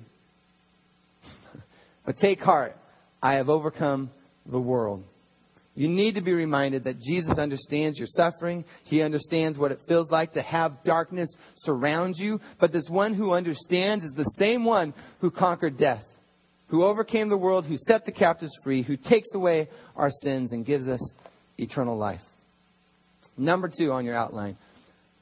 but 2.06 2.18
take 2.18 2.40
heart, 2.40 2.76
I 3.22 3.34
have 3.34 3.48
overcome 3.48 4.10
the 4.48 4.60
world. 4.60 5.04
You 5.74 5.88
need 5.88 6.16
to 6.16 6.22
be 6.22 6.34
reminded 6.34 6.84
that 6.84 7.00
Jesus 7.00 7.38
understands 7.38 7.98
your 7.98 8.08
suffering. 8.08 8.66
He 8.84 9.02
understands 9.02 9.58
what 9.58 9.72
it 9.72 9.80
feels 9.88 10.12
like 10.12 10.34
to 10.34 10.42
have 10.42 10.84
darkness 10.84 11.34
surround 11.64 12.16
you. 12.18 12.42
But 12.60 12.74
this 12.74 12.88
one 12.90 13.14
who 13.14 13.34
understands 13.34 14.04
is 14.04 14.12
the 14.14 14.30
same 14.38 14.66
one 14.66 14.94
who 15.22 15.32
conquered 15.32 15.78
death, 15.78 16.04
who 16.68 16.84
overcame 16.84 17.30
the 17.30 17.38
world, 17.38 17.66
who 17.66 17.78
set 17.78 18.06
the 18.06 18.12
captives 18.12 18.52
free, 18.64 18.84
who 18.84 18.98
takes 18.98 19.34
away 19.34 19.70
our 19.96 20.10
sins 20.22 20.52
and 20.52 20.66
gives 20.66 20.88
us 20.88 21.02
eternal 21.58 21.98
life. 21.98 22.22
Number 23.38 23.72
two 23.76 23.92
on 23.94 24.04
your 24.04 24.16
outline 24.16 24.58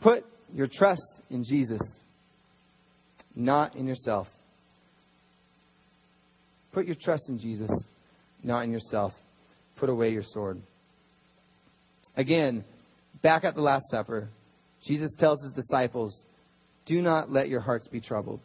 put 0.02 0.24
your 0.52 0.68
trust 0.72 1.12
in 1.30 1.44
Jesus, 1.44 1.82
not 3.36 3.76
in 3.76 3.86
yourself. 3.86 4.28
Put 6.72 6.88
your 6.88 6.96
trust 7.00 7.30
in 7.30 7.38
Jesus, 7.38 7.70
not 8.44 8.64
in 8.64 8.72
yourself 8.72 9.14
put 9.80 9.90
away 9.90 10.12
your 10.12 10.24
sword. 10.24 10.62
Again, 12.16 12.64
back 13.22 13.44
at 13.44 13.56
the 13.56 13.62
Last 13.62 13.86
Supper, 13.90 14.30
Jesus 14.86 15.14
tells 15.20 15.42
his 15.42 15.52
disciples, 15.54 16.18
Do 16.86 17.02
not 17.02 17.32
let 17.32 17.50
your 17.50 17.62
hearts 17.62 17.88
be 17.88 18.02
troubled. 18.02 18.42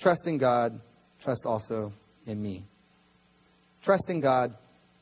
Trust 0.00 0.26
in 0.26 0.38
God, 0.38 0.80
trust 1.22 1.42
also 1.44 1.92
in 2.26 2.40
me. 2.40 2.64
Trust 3.84 4.04
in 4.08 4.20
God, 4.20 4.54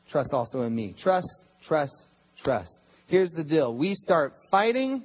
trust 0.09 0.29
also 0.33 0.61
in 0.61 0.75
me. 0.75 0.95
Trust, 1.01 1.29
trust, 1.67 1.95
trust. 2.43 2.71
Here's 3.07 3.31
the 3.31 3.43
deal 3.43 3.75
we 3.75 3.93
start 3.93 4.33
fighting 4.49 5.03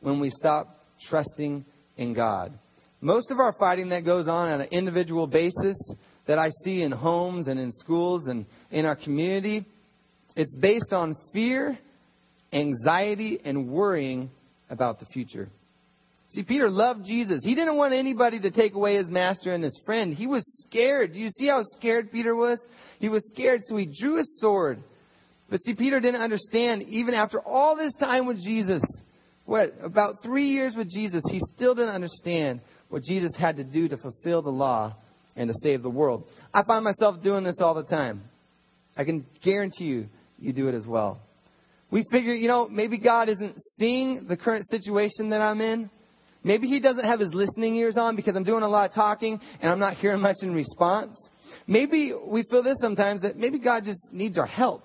when 0.00 0.20
we 0.20 0.30
stop 0.30 0.84
trusting 1.08 1.64
in 1.96 2.14
God. 2.14 2.52
Most 3.00 3.30
of 3.30 3.40
our 3.40 3.54
fighting 3.54 3.88
that 3.90 4.04
goes 4.04 4.28
on 4.28 4.48
on 4.50 4.60
an 4.60 4.68
individual 4.70 5.26
basis 5.26 5.76
that 6.26 6.38
I 6.38 6.50
see 6.62 6.82
in 6.82 6.92
homes 6.92 7.48
and 7.48 7.58
in 7.58 7.72
schools 7.72 8.26
and 8.26 8.44
in 8.70 8.84
our 8.84 8.94
community 8.94 9.64
it's 10.40 10.54
based 10.54 10.92
on 10.92 11.18
fear, 11.34 11.78
anxiety, 12.50 13.38
and 13.44 13.68
worrying 13.68 14.30
about 14.70 14.98
the 14.98 15.04
future. 15.04 15.50
See, 16.30 16.44
Peter 16.44 16.70
loved 16.70 17.04
Jesus. 17.04 17.44
He 17.44 17.54
didn't 17.54 17.76
want 17.76 17.92
anybody 17.92 18.40
to 18.40 18.50
take 18.50 18.72
away 18.72 18.96
his 18.96 19.06
master 19.06 19.52
and 19.52 19.62
his 19.62 19.78
friend. 19.84 20.14
He 20.14 20.26
was 20.26 20.42
scared. 20.66 21.12
Do 21.12 21.18
you 21.18 21.28
see 21.28 21.48
how 21.48 21.62
scared 21.76 22.10
Peter 22.10 22.34
was? 22.34 22.58
He 23.00 23.10
was 23.10 23.22
scared, 23.28 23.64
so 23.66 23.76
he 23.76 23.84
drew 24.00 24.16
his 24.16 24.40
sword. 24.40 24.82
But 25.50 25.62
see, 25.62 25.74
Peter 25.74 26.00
didn't 26.00 26.22
understand, 26.22 26.84
even 26.84 27.12
after 27.12 27.38
all 27.40 27.76
this 27.76 27.92
time 27.96 28.26
with 28.26 28.42
Jesus, 28.42 28.82
what, 29.44 29.74
about 29.82 30.22
three 30.22 30.46
years 30.46 30.74
with 30.74 30.88
Jesus, 30.88 31.22
he 31.28 31.40
still 31.54 31.74
didn't 31.74 31.94
understand 31.94 32.60
what 32.88 33.02
Jesus 33.02 33.36
had 33.36 33.56
to 33.56 33.64
do 33.64 33.88
to 33.88 33.98
fulfill 33.98 34.40
the 34.40 34.48
law 34.48 34.96
and 35.36 35.48
to 35.48 35.54
save 35.62 35.82
the 35.82 35.90
world. 35.90 36.24
I 36.54 36.62
find 36.62 36.82
myself 36.82 37.22
doing 37.22 37.44
this 37.44 37.58
all 37.60 37.74
the 37.74 37.84
time. 37.84 38.22
I 38.96 39.04
can 39.04 39.26
guarantee 39.42 39.84
you, 39.84 40.06
you 40.40 40.52
do 40.52 40.68
it 40.68 40.74
as 40.74 40.86
well. 40.86 41.20
We 41.90 42.04
figure, 42.10 42.34
you 42.34 42.48
know, 42.48 42.68
maybe 42.68 42.98
God 42.98 43.28
isn't 43.28 43.56
seeing 43.76 44.26
the 44.28 44.36
current 44.36 44.68
situation 44.70 45.30
that 45.30 45.40
I'm 45.40 45.60
in. 45.60 45.90
Maybe 46.44 46.68
He 46.68 46.80
doesn't 46.80 47.04
have 47.04 47.20
His 47.20 47.34
listening 47.34 47.74
ears 47.76 47.96
on 47.96 48.16
because 48.16 48.36
I'm 48.36 48.44
doing 48.44 48.62
a 48.62 48.68
lot 48.68 48.88
of 48.88 48.94
talking 48.94 49.40
and 49.60 49.70
I'm 49.70 49.78
not 49.78 49.94
hearing 49.94 50.20
much 50.20 50.36
in 50.42 50.54
response. 50.54 51.18
Maybe 51.66 52.12
we 52.26 52.42
feel 52.44 52.62
this 52.62 52.78
sometimes 52.80 53.22
that 53.22 53.36
maybe 53.36 53.58
God 53.58 53.84
just 53.84 54.12
needs 54.12 54.38
our 54.38 54.46
help. 54.46 54.84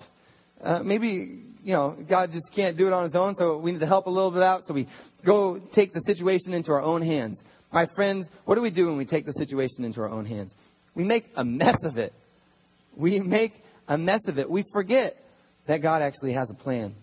Uh, 0.60 0.80
maybe, 0.82 1.42
you 1.62 1.72
know, 1.72 1.96
God 2.08 2.30
just 2.32 2.50
can't 2.54 2.76
do 2.76 2.86
it 2.86 2.92
on 2.92 3.04
His 3.04 3.14
own, 3.14 3.34
so 3.36 3.58
we 3.58 3.72
need 3.72 3.80
to 3.80 3.86
help 3.86 4.06
a 4.06 4.10
little 4.10 4.30
bit 4.30 4.42
out, 4.42 4.62
so 4.66 4.74
we 4.74 4.88
go 5.24 5.60
take 5.74 5.92
the 5.92 6.00
situation 6.00 6.52
into 6.52 6.72
our 6.72 6.82
own 6.82 7.02
hands. 7.02 7.38
My 7.72 7.86
friends, 7.94 8.26
what 8.44 8.54
do 8.54 8.62
we 8.62 8.70
do 8.70 8.86
when 8.86 8.96
we 8.96 9.06
take 9.06 9.26
the 9.26 9.34
situation 9.34 9.84
into 9.84 10.00
our 10.00 10.08
own 10.08 10.24
hands? 10.24 10.52
We 10.94 11.04
make 11.04 11.26
a 11.36 11.44
mess 11.44 11.76
of 11.82 11.98
it. 11.98 12.12
We 12.96 13.20
make 13.20 13.52
a 13.86 13.98
mess 13.98 14.26
of 14.28 14.38
it. 14.38 14.50
We 14.50 14.64
forget 14.72 15.16
that 15.66 15.82
God 15.82 16.02
actually 16.02 16.32
has 16.32 16.50
a 16.50 16.54
plan. 16.54 16.94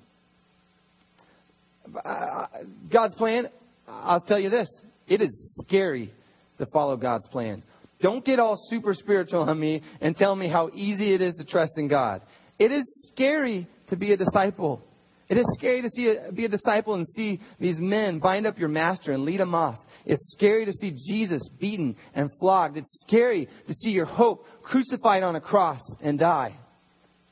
Uh, 1.94 2.08
uh, 2.08 2.48
God's 2.92 3.16
plan, 3.16 3.48
I'll 3.88 4.22
tell 4.22 4.40
you 4.40 4.50
this 4.50 4.70
it 5.08 5.22
is 5.22 5.32
scary 5.66 6.12
to 6.58 6.66
follow 6.68 6.96
God's 6.96 7.28
plan. 7.28 7.64
Don't 8.02 8.26
get 8.26 8.40
all 8.40 8.58
super 8.70 8.94
spiritual 8.94 9.42
on 9.42 9.60
me 9.60 9.82
and 10.02 10.16
tell 10.16 10.36
me 10.36 10.50
how 10.50 10.70
easy 10.74 11.14
it 11.14 11.22
is 11.22 11.36
to 11.36 11.46
trust 11.46 11.74
in 11.78 11.88
God. 11.88 12.22
It 12.60 12.72
is 12.72 12.86
scary 13.12 13.68
to 13.90 13.96
be 13.96 14.12
a 14.12 14.18
disciple. 14.18 14.82
It 15.30 15.38
is 15.38 15.46
scary 15.58 15.82
to 15.82 15.90
see 15.90 16.16
a, 16.16 16.32
be 16.32 16.46
a 16.46 16.50
disciple 16.50 16.96
and 16.96 17.08
see 17.08 17.40
these 17.60 17.78
men 17.80 18.20
bind 18.20 18.46
up 18.46 18.60
your 18.60 18.70
master 18.70 19.14
and 19.14 19.24
lead 19.24 19.40
him 19.40 19.56
off. 19.56 19.80
It's 20.06 20.34
scary 20.34 20.66
to 20.66 20.74
see 20.74 20.92
Jesus 20.92 21.48
beaten 21.60 21.96
and 22.14 22.30
flogged. 22.40 22.78
It's 22.78 23.06
scary 23.08 23.48
to 23.68 23.74
see 23.74 23.92
your 23.92 24.06
hope 24.06 24.46
crucified 24.64 25.24
on 25.24 25.36
a 25.36 25.42
cross 25.42 25.82
and 26.02 26.20
die. 26.20 26.58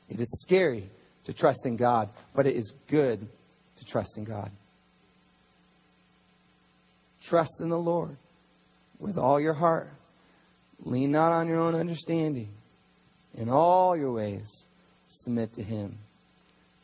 It 0.08 0.20
is 0.20 0.30
scary 0.42 0.90
to 1.26 1.32
trust 1.32 1.60
in 1.64 1.76
God, 1.76 2.10
but 2.34 2.46
it 2.46 2.56
is 2.56 2.72
good 2.90 3.20
to 3.78 3.84
trust 3.84 4.16
in 4.16 4.24
God. 4.24 4.50
Trust 7.28 7.52
in 7.60 7.68
the 7.68 7.78
Lord 7.78 8.16
with 8.98 9.16
all 9.16 9.40
your 9.40 9.54
heart. 9.54 9.88
Lean 10.80 11.12
not 11.12 11.32
on 11.32 11.46
your 11.46 11.60
own 11.60 11.74
understanding. 11.74 12.48
In 13.34 13.48
all 13.48 13.96
your 13.96 14.12
ways, 14.12 14.50
submit 15.22 15.54
to 15.54 15.62
Him, 15.62 15.96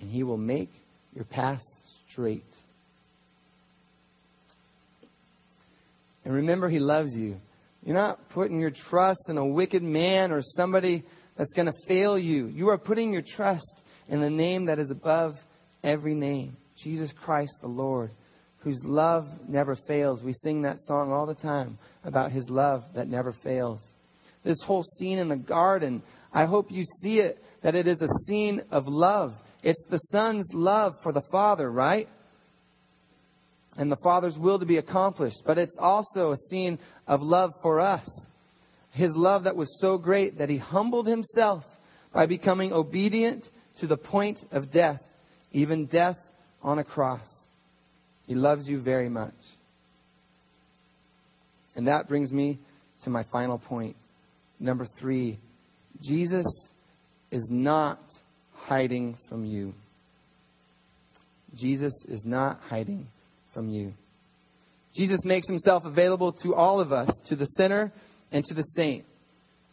and 0.01 0.11
He 0.11 0.23
will 0.23 0.39
make 0.39 0.71
your 1.15 1.25
path 1.25 1.61
straight. 2.09 2.45
And 6.25 6.33
remember, 6.33 6.69
He 6.69 6.79
loves 6.79 7.13
you. 7.13 7.37
You're 7.83 7.97
not 7.97 8.19
putting 8.31 8.61
your 8.61 8.73
trust 8.91 9.23
in 9.29 9.37
a 9.37 9.47
wicked 9.47 9.83
man 9.83 10.31
or 10.31 10.41
somebody 10.43 11.05
that's 11.37 11.55
going 11.55 11.67
to 11.67 11.87
fail 11.87 12.19
you. 12.19 12.47
You 12.47 12.69
are 12.69 12.79
putting 12.79 13.13
your 13.13 13.23
trust 13.23 13.71
in 14.09 14.21
the 14.21 14.31
name 14.31 14.67
that 14.67 14.79
is 14.79 14.91
above 14.91 15.35
every 15.83 16.15
name, 16.15 16.57
Jesus 16.83 17.13
Christ 17.25 17.55
the 17.61 17.69
Lord, 17.69 18.11
whose 18.59 18.81
love 18.85 19.27
never 19.47 19.77
fails. 19.87 20.23
We 20.23 20.33
sing 20.33 20.63
that 20.63 20.79
song 20.87 21.13
all 21.13 21.27
the 21.27 21.35
time 21.35 21.79
about 22.05 22.33
his 22.33 22.49
love 22.49 22.85
that 22.95 23.09
never 23.09 23.35
fails. 23.43 23.81
This 24.45 24.63
whole 24.65 24.85
scene 24.99 25.19
in 25.19 25.29
the 25.29 25.37
garden, 25.37 26.03
I 26.33 26.47
hope 26.47 26.71
you 26.71 26.85
see 27.01 27.19
it 27.19 27.39
that 27.63 27.75
it 27.75 27.87
is 27.87 28.01
a 28.01 28.09
scene 28.27 28.63
of 28.71 28.87
love. 28.87 29.33
It's 29.63 29.81
the 29.91 30.01
Son's 30.11 30.47
love 30.53 30.95
for 31.03 31.13
the 31.13 31.25
Father, 31.31 31.71
right? 31.71 32.09
And 33.77 33.93
the 33.93 33.97
Father's 33.97 34.37
will 34.39 34.59
to 34.59 34.67
be 34.67 34.79
accomplished. 34.79 35.43
But 35.45 35.59
it's 35.59 35.77
also 35.79 36.33
a 36.33 36.37
scene 36.49 36.79
of 37.07 37.23
love 37.23 37.53
for 37.63 37.81
us. 37.81 38.09
His 38.93 39.11
love 39.15 39.45
that 39.45 39.57
was 39.57 39.79
so 39.81 39.99
great 39.99 40.39
that 40.39 40.49
he 40.49 40.59
humbled 40.59 41.07
himself 41.07 41.65
by 42.13 42.27
becoming 42.27 42.73
obedient 42.73 43.45
to 43.81 43.87
the 43.87 43.97
point 43.97 44.39
of 44.51 44.73
death, 44.73 45.01
even 45.53 45.87
death 45.87 46.17
on 46.63 46.79
a 46.79 46.85
cross. 46.85 47.27
He 48.27 48.35
loves 48.35 48.69
you 48.69 48.81
very 48.81 49.09
much. 49.09 49.35
And 51.77 51.87
that 51.87 52.09
brings 52.09 52.31
me 52.31 52.59
to 53.05 53.11
my 53.11 53.25
final 53.31 53.59
point. 53.59 53.97
Number 54.59 54.87
three, 55.01 55.39
Jesus 56.03 56.47
is 57.31 57.47
not 57.49 58.01
hiding 58.53 59.17
from 59.29 59.45
you. 59.45 59.73
Jesus 61.55 61.95
is 62.09 62.23
not 62.25 62.61
hiding 62.61 63.07
from 63.55 63.71
you. 63.71 63.93
Jesus 64.95 65.21
makes 65.25 65.47
himself 65.47 65.85
available 65.85 66.33
to 66.43 66.55
all 66.55 66.81
of 66.81 66.93
us, 66.93 67.11
to 67.29 67.37
the 67.37 67.47
sinner 67.57 67.93
and 68.33 68.45
to 68.45 68.55
the 68.55 68.65
saint. 68.75 69.05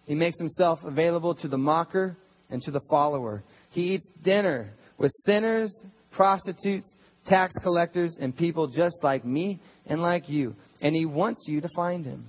He 0.06 0.14
makes 0.14 0.38
himself 0.38 0.80
available 0.84 1.36
to 1.36 1.48
the 1.48 1.58
mocker 1.58 2.16
and 2.50 2.62
to 2.62 2.72
the 2.72 2.82
follower. 2.82 3.44
He 3.76 3.96
eats 3.96 4.06
dinner 4.24 4.72
with 4.98 5.12
sinners, 5.26 5.76
prostitutes, 6.14 6.90
tax 7.28 7.54
collectors, 7.62 8.16
and 8.18 8.34
people 8.34 8.70
just 8.70 8.96
like 9.04 9.26
me 9.26 9.60
and 9.86 10.02
like 10.02 10.30
you. 10.30 10.56
And 10.80 10.96
he 10.96 11.06
wants 11.06 11.42
you 11.46 11.60
to 11.60 11.68
find 11.76 12.06
him. 12.06 12.26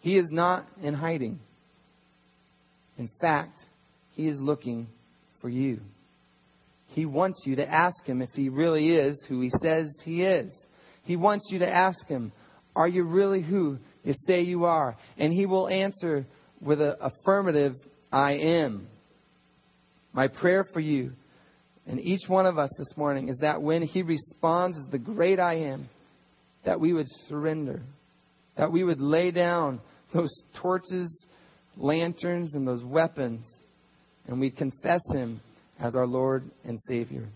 He 0.00 0.18
is 0.18 0.26
not 0.32 0.66
in 0.82 0.94
hiding. 0.94 1.38
In 2.98 3.08
fact, 3.20 3.56
he 4.14 4.26
is 4.26 4.36
looking 4.40 4.88
for 5.40 5.48
you. 5.48 5.78
He 6.88 7.06
wants 7.06 7.44
you 7.46 7.54
to 7.56 7.68
ask 7.68 8.04
him 8.04 8.20
if 8.20 8.30
he 8.30 8.48
really 8.48 8.96
is 8.96 9.24
who 9.28 9.40
he 9.42 9.50
says 9.62 9.90
he 10.04 10.24
is. 10.24 10.52
He 11.04 11.14
wants 11.14 11.46
you 11.52 11.60
to 11.60 11.72
ask 11.72 12.04
him, 12.08 12.32
Are 12.74 12.88
you 12.88 13.04
really 13.04 13.42
who 13.42 13.78
you 14.02 14.14
say 14.26 14.42
you 14.42 14.64
are? 14.64 14.96
And 15.18 15.32
he 15.32 15.46
will 15.46 15.68
answer 15.68 16.26
with 16.60 16.80
an 16.80 16.96
affirmative, 17.00 17.76
I 18.10 18.32
am. 18.32 18.88
My 20.12 20.28
prayer 20.28 20.64
for 20.64 20.80
you 20.80 21.12
and 21.86 21.98
each 22.00 22.28
one 22.28 22.46
of 22.46 22.58
us 22.58 22.70
this 22.78 22.96
morning 22.96 23.28
is 23.28 23.38
that 23.38 23.60
when 23.60 23.82
he 23.82 24.02
responds 24.02 24.78
as 24.78 24.86
the 24.90 24.98
great 24.98 25.40
I 25.40 25.54
am, 25.54 25.88
that 26.64 26.78
we 26.78 26.92
would 26.92 27.08
surrender, 27.28 27.82
that 28.56 28.70
we 28.70 28.84
would 28.84 29.00
lay 29.00 29.30
down 29.30 29.80
those 30.14 30.30
torches, 30.60 31.10
lanterns, 31.76 32.54
and 32.54 32.66
those 32.66 32.84
weapons, 32.84 33.44
and 34.26 34.38
we'd 34.38 34.56
confess 34.56 35.00
him 35.12 35.40
as 35.80 35.96
our 35.96 36.06
Lord 36.06 36.44
and 36.64 36.78
Savior. 36.86 37.26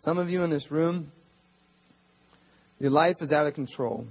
Some 0.00 0.18
of 0.18 0.28
you 0.28 0.42
in 0.42 0.50
this 0.50 0.70
room, 0.70 1.12
your 2.78 2.90
life 2.90 3.16
is 3.20 3.32
out 3.32 3.46
of 3.46 3.54
control. 3.54 4.06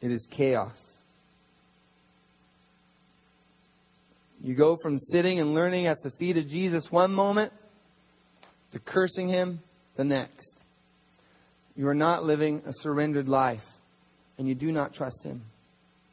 It 0.00 0.10
is 0.10 0.26
chaos. 0.30 0.76
You 4.42 4.54
go 4.54 4.76
from 4.76 4.98
sitting 4.98 5.40
and 5.40 5.54
learning 5.54 5.86
at 5.86 6.02
the 6.02 6.10
feet 6.12 6.36
of 6.36 6.46
Jesus 6.46 6.86
one 6.90 7.12
moment 7.12 7.52
to 8.72 8.78
cursing 8.78 9.28
him 9.28 9.60
the 9.96 10.04
next. 10.04 10.50
You 11.74 11.88
are 11.88 11.94
not 11.94 12.24
living 12.24 12.62
a 12.66 12.72
surrendered 12.82 13.28
life, 13.28 13.60
and 14.38 14.46
you 14.48 14.54
do 14.54 14.72
not 14.72 14.94
trust 14.94 15.22
him. 15.22 15.42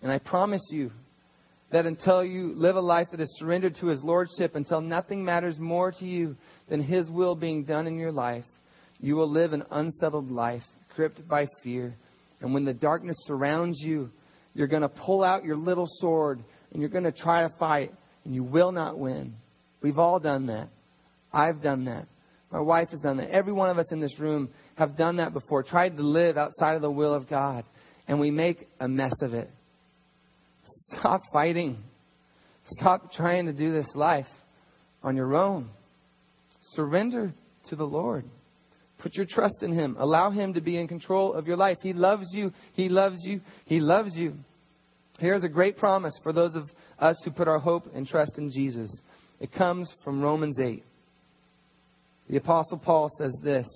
And 0.02 0.12
I 0.12 0.20
promise 0.20 0.66
you 0.72 0.92
that 1.72 1.86
until 1.86 2.24
you 2.24 2.54
live 2.56 2.76
a 2.76 2.82
life 2.82 3.08
that 3.12 3.20
is 3.20 3.36
surrendered 3.40 3.76
to 3.80 3.88
his 3.88 4.04
lordship, 4.04 4.56
until 4.56 4.82
nothing 4.82 5.24
matters 5.24 5.58
more 5.58 5.92
to 5.92 6.06
you 6.06 6.36
than 6.70 6.82
his 6.82 7.10
will 7.10 7.36
being 7.36 7.64
done 7.64 7.88
in 7.88 7.98
your 7.98 8.12
life, 8.12 8.46
you 9.00 9.16
will 9.16 9.30
live 9.30 9.54
an 9.54 9.64
unsettled 9.72 10.32
life, 10.32 10.64
gripped 10.96 11.28
by 11.28 11.48
fear. 11.64 11.96
And 12.42 12.54
when 12.54 12.66
the 12.66 12.74
darkness 12.74 13.18
surrounds 13.26 13.80
you, 13.82 14.10
you're 14.54 14.68
going 14.68 14.82
to 14.82 14.90
pull 14.90 15.24
out 15.24 15.44
your 15.44 15.56
little 15.56 15.88
sword 15.88 16.44
and 16.72 16.82
you're 16.82 16.90
going 16.90 17.04
to 17.06 17.12
try 17.12 17.42
to 17.42 17.54
fight 17.58 17.92
and 18.26 18.34
you 18.34 18.44
will 18.44 18.72
not 18.72 18.98
win. 18.98 19.36
We've 19.82 20.00
all 20.00 20.20
done 20.20 20.48
that. 20.48 20.70
I've 21.32 21.62
done 21.62 21.86
that. 21.86 22.08
My 22.52 22.60
wife 22.60 22.90
has 22.90 23.02
done 23.02 23.18
that. 23.18 23.32
Every 23.32 23.52
one 23.52 23.70
of 23.70 23.78
us 23.80 23.92
in 23.92 24.00
this 24.00 24.20
room 24.20 24.50
have 24.76 24.96
done 24.96 25.18
that 25.18 25.34
before, 25.34 25.64
tried 25.64 25.98
to 25.98 26.04
live 26.04 26.38
outside 26.38 26.76
of 26.76 26.82
the 26.82 26.92
will 26.92 27.14
of 27.14 27.28
God, 27.28 27.66
and 28.08 28.20
we 28.20 28.30
make 28.30 28.68
a 28.80 28.88
mess 28.88 29.14
of 29.22 29.34
it. 29.34 29.50
Stop 30.92 31.22
fighting. 31.32 31.78
Stop 32.68 33.12
trying 33.12 33.48
to 33.48 33.54
do 33.54 33.74
this 33.74 33.90
life 33.96 34.28
on 35.02 35.16
your 35.16 35.36
own. 35.36 35.70
Surrender 36.74 37.34
to 37.70 37.76
the 37.76 37.84
Lord. 37.84 38.26
Put 39.00 39.16
your 39.16 39.26
trust 39.28 39.58
in 39.62 39.74
Him. 39.74 39.96
Allow 40.00 40.32
Him 40.32 40.54
to 40.54 40.62
be 40.62 40.78
in 40.78 40.88
control 40.88 41.34
of 41.34 41.48
your 41.48 41.58
life. 41.58 41.80
He 41.82 41.94
loves 41.94 42.28
you. 42.32 42.54
He 42.74 42.88
loves 42.88 43.18
you. 43.24 43.42
He 43.66 43.80
loves 43.80 44.16
you. 44.16 44.36
Here's 45.20 45.44
a 45.44 45.50
great 45.50 45.78
promise 45.78 46.18
for 46.24 46.32
those 46.32 46.56
of 46.56 46.70
us 47.00 47.22
who 47.24 47.32
put 47.32 47.48
our 47.48 47.60
hope 47.60 47.86
and 47.94 48.08
trust 48.08 48.38
in 48.38 48.50
Jesus. 48.50 48.96
It 49.40 49.52
comes 49.52 49.92
from 50.04 50.22
Romans 50.22 50.60
8. 50.60 50.84
The 52.30 52.38
Apostle 52.38 52.78
Paul 52.78 53.12
says 53.18 53.36
this 53.44 53.68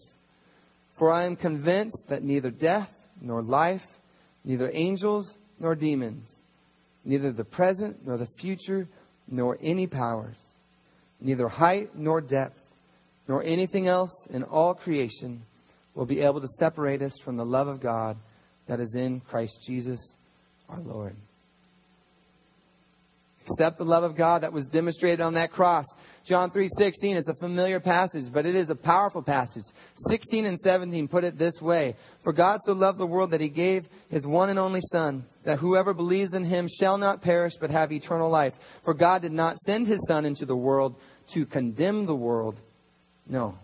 For 0.98 1.12
I 1.12 1.26
am 1.26 1.36
convinced 1.36 2.02
that 2.10 2.24
neither 2.24 2.52
death 2.52 2.90
nor 3.22 3.42
life, 3.42 3.82
neither 4.44 4.72
angels 4.74 5.32
nor 5.60 5.76
demons, 5.76 6.28
neither 7.04 7.32
the 7.32 7.44
present 7.44 8.06
nor 8.06 8.18
the 8.18 8.30
future, 8.40 8.88
nor 9.28 9.58
any 9.62 9.88
powers, 9.88 10.38
neither 11.20 11.50
height 11.50 11.96
nor 11.96 12.22
depth, 12.22 12.62
nor 13.28 13.44
anything 13.44 13.88
else 13.88 14.16
in 14.30 14.44
all 14.44 14.74
creation 14.74 15.42
will 15.94 16.06
be 16.06 16.22
able 16.22 16.40
to 16.40 16.48
separate 16.60 17.02
us 17.02 17.20
from 17.26 17.36
the 17.36 17.46
love 17.46 17.68
of 17.68 17.82
God 17.82 18.18
that 18.68 18.80
is 18.80 18.94
in 18.94 19.20
Christ 19.20 19.58
Jesus 19.66 20.00
our 20.70 20.80
Lord. 20.80 21.16
Accept 23.50 23.78
the 23.78 23.86
love 23.86 24.04
of 24.04 24.18
God 24.18 24.44
that 24.44 24.52
was 24.52 24.66
demonstrated 24.68 25.22
on 25.22 25.36
that 25.36 25.52
cross. 25.52 25.86
John 26.26 26.52
3:16 26.52 27.16
it's 27.16 27.30
a 27.30 27.36
familiar 27.36 27.80
passage, 27.80 28.32
but 28.34 28.46
it 28.46 28.56
is 28.56 28.70
a 28.70 28.76
powerful 28.76 29.22
passage. 29.22 29.64
16 30.10 30.46
and 30.46 30.60
17 30.60 31.08
put 31.08 31.24
it 31.24 31.38
this 31.38 31.62
way: 31.62 31.96
For 32.24 32.34
God 32.34 32.62
so 32.66 32.74
loved 32.74 33.00
the 33.00 33.06
world 33.06 33.32
that 33.32 33.40
he 33.40 33.48
gave 33.48 33.88
his 34.10 34.26
one 34.26 34.50
and 34.50 34.60
only 34.60 34.82
son, 34.92 35.24
that 35.46 35.60
whoever 35.60 35.94
believes 35.94 36.34
in 36.34 36.44
him 36.44 36.68
shall 36.80 36.98
not 36.98 37.22
perish 37.22 37.54
but 37.62 37.70
have 37.70 37.92
eternal 37.92 38.30
life. 38.30 38.54
For 38.84 38.94
God 38.94 39.22
did 39.22 39.32
not 39.32 39.58
send 39.60 39.88
his 39.88 40.04
son 40.08 40.26
into 40.26 40.46
the 40.46 40.58
world 40.58 40.96
to 41.34 41.46
condemn 41.46 42.06
the 42.06 42.16
world. 42.16 42.60
No. 43.28 43.56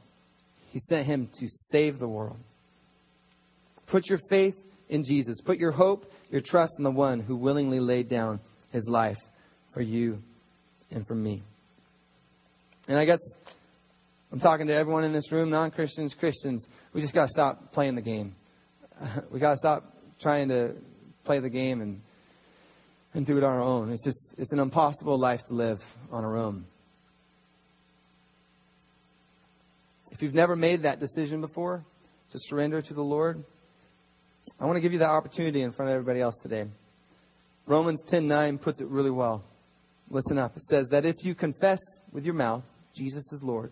He 0.72 0.80
sent 0.88 1.06
him 1.06 1.30
to 1.40 1.48
save 1.72 2.00
the 2.00 2.08
world. 2.08 2.38
Put 3.88 4.08
your 4.08 4.20
faith 4.30 4.56
in 4.88 5.04
Jesus. 5.04 5.42
Put 5.42 5.58
your 5.58 5.72
hope, 5.72 6.06
your 6.30 6.42
trust 6.42 6.74
in 6.78 6.84
the 6.84 6.92
one 6.92 7.20
who 7.20 7.36
willingly 7.36 7.80
laid 7.80 8.08
down 8.08 8.40
his 8.72 8.88
life 8.88 9.20
for 9.74 9.82
you 9.82 10.20
and 10.92 11.06
for 11.08 11.16
me. 11.16 11.44
And 12.88 12.98
I 12.98 13.06
guess 13.06 13.20
I'm 14.32 14.40
talking 14.40 14.68
to 14.68 14.74
everyone 14.74 15.04
in 15.04 15.14
this 15.14 15.32
room, 15.32 15.50
non 15.50 15.72
Christians, 15.72 16.16
Christians. 16.20 16.66
We 16.94 17.02
just 17.02 17.14
got 17.14 17.26
to 17.26 17.32
stop 17.32 17.72
playing 17.74 17.96
the 17.96 18.02
game. 18.02 18.36
we 19.32 19.40
got 19.40 19.52
to 19.52 19.58
stop 19.58 19.84
trying 20.22 20.50
to 20.50 20.74
play 21.24 21.40
the 21.40 21.50
game 21.50 21.82
and 21.82 22.02
and 23.14 23.28
do 23.28 23.38
it 23.38 23.44
on 23.44 23.52
our 23.52 23.62
own. 23.62 23.92
It's 23.92 24.04
just 24.04 24.20
it's 24.38 24.52
an 24.52 24.60
impossible 24.60 25.20
life 25.20 25.42
to 25.48 25.54
live 25.54 25.80
on 26.12 26.26
our 26.26 26.36
own. 26.36 26.66
If 30.12 30.22
you've 30.22 30.34
never 30.34 30.56
made 30.56 30.84
that 30.84 31.00
decision 31.00 31.42
before 31.42 31.84
to 32.32 32.40
surrender 32.40 32.82
to 32.82 32.94
the 32.94 33.02
Lord, 33.02 33.44
I 34.60 34.66
want 34.66 34.78
to 34.78 34.82
give 34.82 34.94
you 34.94 35.00
that 35.00 35.10
opportunity 35.10 35.62
in 35.62 35.74
front 35.74 35.90
of 35.90 35.96
everybody 35.96 36.22
else 36.22 36.36
today. 36.42 36.66
Romans 37.66 38.02
10:9 38.12 38.62
puts 38.62 38.82
it 38.82 38.88
really 38.88 39.12
well. 39.12 39.44
Listen 40.10 40.38
up. 40.38 40.56
It 40.56 40.64
says 40.64 40.88
that 40.92 41.06
if 41.06 41.24
you 41.24 41.36
confess 41.36 41.80
with 42.12 42.24
your 42.24 42.34
mouth 42.34 42.64
Jesus 42.96 43.26
is 43.32 43.42
Lord 43.42 43.72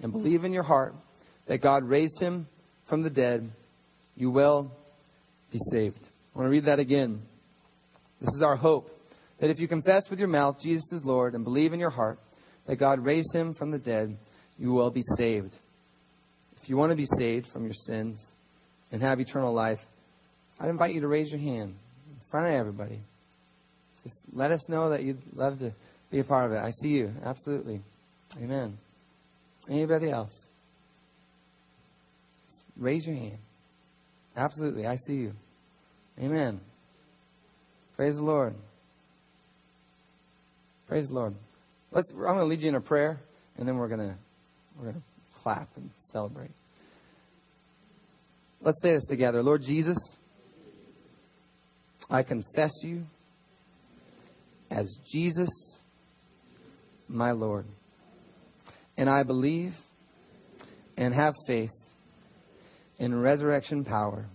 and 0.00 0.12
believe 0.12 0.44
in 0.44 0.52
your 0.52 0.62
heart 0.62 0.94
that 1.46 1.62
God 1.62 1.84
raised 1.84 2.18
him 2.18 2.46
from 2.88 3.02
the 3.02 3.10
dead, 3.10 3.50
you 4.16 4.30
will 4.30 4.70
be 5.52 5.58
saved. 5.70 6.08
I 6.34 6.38
want 6.38 6.46
to 6.46 6.50
read 6.50 6.64
that 6.64 6.78
again. 6.78 7.22
This 8.20 8.34
is 8.34 8.42
our 8.42 8.56
hope 8.56 8.88
that 9.40 9.50
if 9.50 9.58
you 9.58 9.68
confess 9.68 10.04
with 10.08 10.18
your 10.18 10.28
mouth 10.28 10.56
Jesus 10.62 10.90
is 10.92 11.04
Lord 11.04 11.34
and 11.34 11.44
believe 11.44 11.72
in 11.72 11.80
your 11.80 11.90
heart 11.90 12.18
that 12.66 12.76
God 12.76 13.00
raised 13.00 13.34
him 13.34 13.54
from 13.54 13.70
the 13.70 13.78
dead, 13.78 14.16
you 14.56 14.72
will 14.72 14.90
be 14.90 15.02
saved. 15.16 15.52
If 16.62 16.68
you 16.68 16.76
want 16.76 16.90
to 16.90 16.96
be 16.96 17.06
saved 17.18 17.48
from 17.52 17.64
your 17.64 17.74
sins 17.74 18.18
and 18.92 19.02
have 19.02 19.18
eternal 19.18 19.52
life, 19.52 19.80
I'd 20.60 20.68
invite 20.68 20.94
you 20.94 21.00
to 21.00 21.08
raise 21.08 21.30
your 21.30 21.40
hand 21.40 21.74
in 22.08 22.20
front 22.30 22.46
of 22.46 22.52
everybody. 22.52 23.00
Just 24.04 24.16
let 24.32 24.50
us 24.50 24.64
know 24.68 24.90
that 24.90 25.02
you'd 25.02 25.22
love 25.34 25.58
to 25.60 25.72
be 26.10 26.20
a 26.20 26.24
part 26.24 26.46
of 26.46 26.52
it. 26.52 26.58
I 26.58 26.70
see 26.82 26.88
you. 26.88 27.10
Absolutely. 27.24 27.80
Amen. 28.36 28.78
Anybody 29.68 30.10
else? 30.10 30.32
Raise 32.76 33.06
your 33.06 33.16
hand. 33.16 33.38
Absolutely. 34.36 34.86
I 34.86 34.96
see 35.06 35.14
you. 35.14 35.32
Amen. 36.18 36.60
Praise 37.96 38.16
the 38.16 38.22
Lord. 38.22 38.54
Praise 40.88 41.06
the 41.08 41.14
Lord. 41.14 41.34
Let's, 41.90 42.10
I'm 42.10 42.16
going 42.16 42.38
to 42.38 42.44
lead 42.44 42.60
you 42.60 42.68
in 42.68 42.74
a 42.74 42.80
prayer, 42.80 43.20
and 43.56 43.68
then 43.68 43.76
we're 43.76 43.88
going 43.88 44.00
to 44.00 44.14
we're 44.78 44.90
going 44.90 44.96
to 44.96 45.02
clap 45.42 45.68
and 45.76 45.90
celebrate. 46.10 46.50
Let's 48.60 48.80
say 48.82 48.94
this 48.94 49.04
together. 49.04 49.42
Lord 49.42 49.62
Jesus, 49.62 49.98
I 52.08 52.22
confess 52.22 52.72
you 52.82 53.02
as 54.72 54.96
Jesus, 55.10 55.50
my 57.08 57.32
Lord. 57.32 57.66
And 58.96 59.08
I 59.08 59.22
believe 59.22 59.72
and 60.96 61.14
have 61.14 61.34
faith 61.46 61.70
in 62.98 63.18
resurrection 63.20 63.84
power 63.84 64.26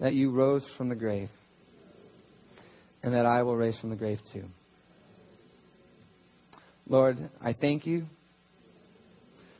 that 0.00 0.14
you 0.14 0.30
rose 0.32 0.64
from 0.76 0.88
the 0.88 0.94
grave 0.94 1.28
and 3.02 3.14
that 3.14 3.26
I 3.26 3.42
will 3.42 3.56
raise 3.56 3.78
from 3.78 3.90
the 3.90 3.96
grave 3.96 4.18
too. 4.32 4.44
Lord, 6.88 7.30
I 7.40 7.52
thank 7.52 7.86
you 7.86 8.06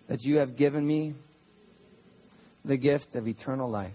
that 0.08 0.20
you 0.22 0.36
have 0.36 0.56
given 0.56 0.86
me 0.86 1.14
the 2.64 2.76
gift 2.76 3.14
of 3.14 3.26
eternal 3.28 3.70
life. 3.70 3.94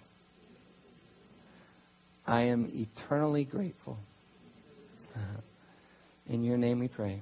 I 2.26 2.44
am 2.44 2.70
eternally 2.74 3.46
grateful. 3.46 3.98
In 6.30 6.44
your 6.44 6.58
name 6.58 6.80
we 6.80 6.88
pray. 6.88 7.22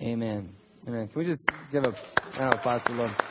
Amen. 0.00 0.50
Amen. 0.86 1.08
Can 1.08 1.18
we 1.18 1.24
just 1.24 1.42
give 1.72 1.84
a 1.84 1.90
round 2.38 2.54
of 2.54 2.60
applause 2.60 2.82
to 2.86 2.92
the 2.92 2.98
Lord? 2.98 3.27